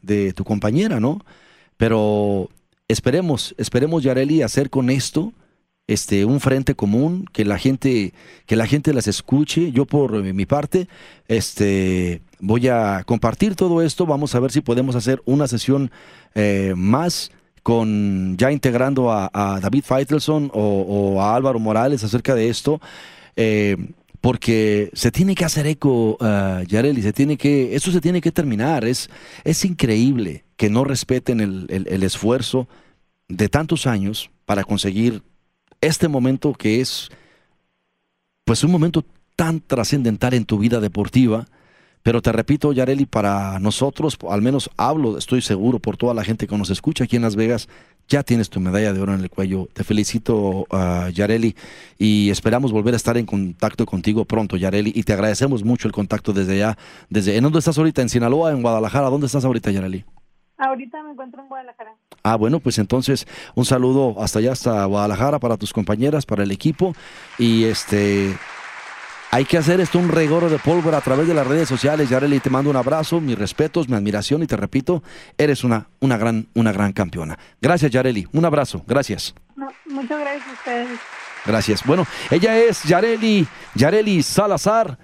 de, 0.02 0.32
tu 0.32 0.44
compañera 0.44 1.00
no 1.00 1.20
pero 1.76 2.48
esperemos 2.88 3.54
esperemos 3.58 4.02
Yareli 4.02 4.42
hacer 4.42 4.70
con 4.70 4.90
esto 4.90 5.32
este 5.92 6.24
un 6.24 6.40
frente 6.40 6.74
común 6.74 7.26
que 7.32 7.44
la 7.44 7.58
gente 7.58 8.14
que 8.46 8.56
la 8.56 8.66
gente 8.66 8.94
las 8.94 9.08
escuche 9.08 9.72
yo 9.72 9.86
por 9.86 10.22
mi 10.22 10.46
parte 10.46 10.88
este 11.26 12.22
voy 12.38 12.68
a 12.68 13.02
compartir 13.04 13.56
todo 13.56 13.82
esto 13.82 14.06
vamos 14.06 14.34
a 14.34 14.40
ver 14.40 14.52
si 14.52 14.60
podemos 14.60 14.94
hacer 14.94 15.20
una 15.24 15.48
sesión 15.48 15.90
eh, 16.34 16.74
más 16.76 17.32
con 17.62 18.36
ya 18.36 18.50
integrando 18.52 19.12
a, 19.12 19.60
David 19.60 19.84
Feitelson 19.84 20.50
o, 20.54 21.20
a 21.20 21.34
Álvaro 21.34 21.58
Morales 21.58 22.02
acerca 22.02 22.34
de 22.34 22.48
esto, 22.48 22.80
eh, 23.36 23.76
porque 24.20 24.90
se 24.92 25.10
tiene 25.10 25.34
que 25.34 25.44
hacer 25.44 25.66
eco, 25.66 26.16
uh, 26.20 26.62
Yareli, 26.66 27.02
se 27.02 27.12
tiene 27.12 27.36
que, 27.36 27.74
eso 27.74 27.90
se 27.90 28.00
tiene 28.00 28.20
que 28.20 28.32
terminar. 28.32 28.84
Es, 28.84 29.08
es 29.44 29.64
increíble 29.64 30.44
que 30.56 30.68
no 30.68 30.84
respeten 30.84 31.40
el, 31.40 31.66
el 31.68 32.02
esfuerzo 32.02 32.68
de 33.28 33.48
tantos 33.48 33.86
años 33.86 34.30
para 34.44 34.64
conseguir 34.64 35.22
este 35.80 36.08
momento 36.08 36.52
que 36.52 36.80
es, 36.80 37.10
pues, 38.44 38.64
un 38.64 38.70
momento 38.70 39.04
tan 39.36 39.60
trascendental 39.60 40.34
en 40.34 40.44
tu 40.44 40.58
vida 40.58 40.80
deportiva 40.80 41.46
pero 42.02 42.22
te 42.22 42.32
repito, 42.32 42.72
Yareli, 42.72 43.04
para 43.04 43.58
nosotros, 43.58 44.16
al 44.28 44.40
menos 44.40 44.70
hablo, 44.78 45.18
estoy 45.18 45.42
seguro 45.42 45.78
por 45.78 45.98
toda 45.98 46.14
la 46.14 46.24
gente 46.24 46.46
que 46.46 46.56
nos 46.56 46.70
escucha 46.70 47.04
aquí 47.04 47.16
en 47.16 47.22
Las 47.22 47.36
Vegas, 47.36 47.68
ya 48.08 48.22
tienes 48.22 48.48
tu 48.48 48.58
medalla 48.58 48.92
de 48.92 49.00
oro 49.00 49.14
en 49.14 49.20
el 49.20 49.30
cuello. 49.30 49.68
Te 49.72 49.84
felicito, 49.84 50.66
uh, 50.70 51.08
Yareli, 51.12 51.54
y 51.98 52.30
esperamos 52.30 52.72
volver 52.72 52.94
a 52.94 52.96
estar 52.96 53.18
en 53.18 53.26
contacto 53.26 53.84
contigo 53.84 54.24
pronto, 54.24 54.56
Yareli, 54.56 54.92
y 54.94 55.02
te 55.02 55.12
agradecemos 55.12 55.62
mucho 55.62 55.88
el 55.88 55.92
contacto 55.92 56.32
desde 56.32 56.54
allá. 56.54 56.78
Desde, 57.10 57.36
¿En 57.36 57.42
dónde 57.42 57.58
estás 57.58 57.76
ahorita? 57.76 58.00
¿En 58.00 58.08
Sinaloa, 58.08 58.50
en 58.50 58.62
Guadalajara? 58.62 59.10
¿Dónde 59.10 59.26
estás 59.26 59.44
ahorita, 59.44 59.70
Yareli? 59.70 60.04
Ahorita 60.60 61.02
me 61.02 61.12
encuentro 61.12 61.42
en 61.42 61.48
Guadalajara. 61.48 61.94
Ah, 62.22 62.36
bueno, 62.36 62.60
pues 62.60 62.78
entonces 62.78 63.26
un 63.54 63.64
saludo 63.64 64.22
hasta 64.22 64.40
allá, 64.40 64.52
hasta 64.52 64.84
Guadalajara, 64.84 65.38
para 65.38 65.56
tus 65.56 65.72
compañeras, 65.72 66.26
para 66.26 66.42
el 66.42 66.50
equipo, 66.50 66.94
y 67.38 67.64
este 67.64 68.36
hay 69.32 69.44
que 69.44 69.56
hacer 69.56 69.80
esto 69.80 69.98
un 69.98 70.08
regoro 70.08 70.50
de 70.50 70.58
pólvora 70.58 70.98
a 70.98 71.00
través 71.00 71.28
de 71.28 71.34
las 71.34 71.46
redes 71.46 71.68
sociales. 71.68 72.10
Yareli, 72.10 72.40
te 72.40 72.50
mando 72.50 72.68
un 72.68 72.76
abrazo, 72.76 73.20
mis 73.20 73.38
respetos, 73.38 73.88
mi 73.88 73.94
admiración 73.94 74.42
y 74.42 74.46
te 74.46 74.56
repito, 74.56 75.02
eres 75.38 75.62
una, 75.62 75.88
una, 76.00 76.18
gran, 76.18 76.48
una 76.54 76.72
gran 76.72 76.92
campeona. 76.92 77.38
Gracias, 77.60 77.92
Yareli. 77.92 78.26
Un 78.32 78.44
abrazo. 78.44 78.82
Gracias. 78.86 79.34
muchas 79.86 80.20
gracias 80.20 80.48
a 80.48 80.52
ustedes. 80.52 81.00
Gracias. 81.46 81.86
Bueno, 81.86 82.06
ella 82.30 82.58
es 82.58 82.82
Yareli, 82.82 83.46
Yareli 83.76 84.22
Salazar, 84.22 84.98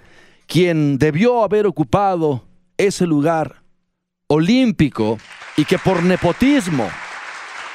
quien 0.47 0.99
debió 0.99 1.45
haber 1.45 1.67
ocupado 1.67 2.45
ese 2.77 3.07
lugar 3.07 3.63
olímpico 4.29 5.19
y 5.57 5.65
que 5.65 5.79
por 5.79 6.03
nepotismo 6.03 6.89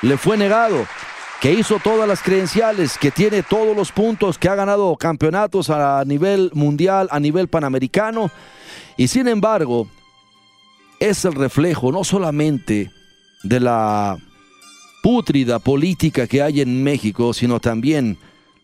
le 0.02 0.18
fue 0.18 0.38
negado 0.38 0.86
que 1.40 1.54
hizo 1.54 1.80
todas 1.80 2.08
las 2.08 2.22
credenciales, 2.22 2.98
que 3.00 3.10
tiene 3.10 3.42
todos 3.42 3.76
los 3.76 3.92
puntos, 3.92 4.38
que 4.38 4.48
ha 4.48 4.54
ganado 4.54 4.96
campeonatos 4.96 5.72
a 5.72 6.04
nivel 6.06 6.52
mundial, 6.54 7.08
a 7.10 7.20
nivel 7.20 7.48
panamericano, 7.48 8.30
y 8.96 9.08
sin 9.08 9.28
embargo, 9.28 9.88
es 11.00 11.26
el 11.26 11.34
reflejo 11.34 11.92
no 11.92 12.04
solamente 12.04 12.92
de 13.42 13.60
la 13.60 14.20
pútrida 15.02 15.58
política 15.58 16.28
que 16.28 16.44
hay 16.44 16.62
en 16.62 16.84
México, 16.84 17.34
sino 17.34 17.60
también 17.60 18.20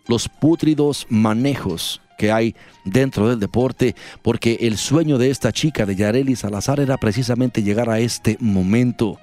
los 0.07 0.29
pútridos 0.29 1.07
manejos 1.09 1.99
que 2.17 2.31
hay 2.31 2.55
dentro 2.83 3.29
del 3.29 3.39
deporte, 3.39 3.95
porque 4.21 4.57
el 4.61 4.77
sueño 4.77 5.17
de 5.17 5.29
esta 5.29 5.51
chica 5.51 5.85
de 5.85 5.95
Yareli 5.95 6.35
Salazar 6.35 6.79
era 6.79 6.97
precisamente 6.97 7.63
llegar 7.63 7.89
a 7.89 7.99
este 7.99 8.37
momento. 8.39 9.19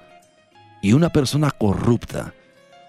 Y 0.81 0.93
una 0.93 1.09
persona 1.09 1.51
corrupta, 1.51 2.33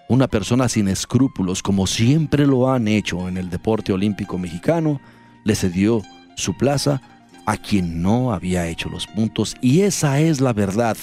una 0.07 0.27
persona 0.27 0.69
sin 0.69 0.87
escrúpulos, 0.87 1.61
como 1.61 1.87
siempre 1.87 2.47
lo 2.47 2.71
han 2.71 2.87
hecho 2.87 3.27
en 3.27 3.37
el 3.37 3.49
deporte 3.49 3.91
olímpico 3.91 4.37
mexicano, 4.37 5.01
le 5.43 5.55
cedió 5.55 6.01
su 6.35 6.55
plaza 6.55 7.01
a 7.45 7.57
quien 7.57 8.01
no 8.01 8.33
había 8.33 8.67
hecho 8.67 8.89
los 8.89 9.07
puntos. 9.07 9.55
Y 9.61 9.81
esa 9.81 10.19
es 10.19 10.41
la 10.41 10.53
verdad 10.53 10.97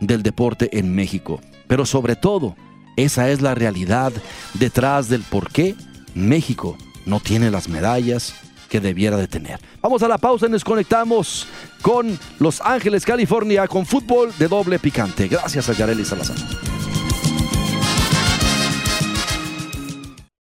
del 0.00 0.22
deporte 0.22 0.78
en 0.78 0.94
México. 0.94 1.40
Pero 1.66 1.86
sobre 1.86 2.16
todo, 2.16 2.56
esa 2.96 3.30
es 3.30 3.42
la 3.42 3.54
realidad 3.54 4.12
detrás 4.54 5.08
del 5.08 5.22
por 5.22 5.52
qué 5.52 5.74
México 6.14 6.76
no 7.08 7.20
tiene 7.20 7.50
las 7.50 7.68
medallas 7.68 8.34
que 8.68 8.80
debiera 8.80 9.16
de 9.16 9.26
tener. 9.26 9.58
Vamos 9.80 10.02
a 10.02 10.08
la 10.08 10.18
pausa 10.18 10.46
y 10.46 10.50
nos 10.50 10.62
conectamos 10.62 11.46
con 11.82 12.18
Los 12.38 12.60
Ángeles, 12.60 13.04
California, 13.04 13.66
con 13.66 13.86
fútbol 13.86 14.32
de 14.38 14.46
doble 14.46 14.78
picante. 14.78 15.26
Gracias 15.26 15.68
a 15.68 15.72
Yareli 15.72 16.04
Salazar. 16.04 16.36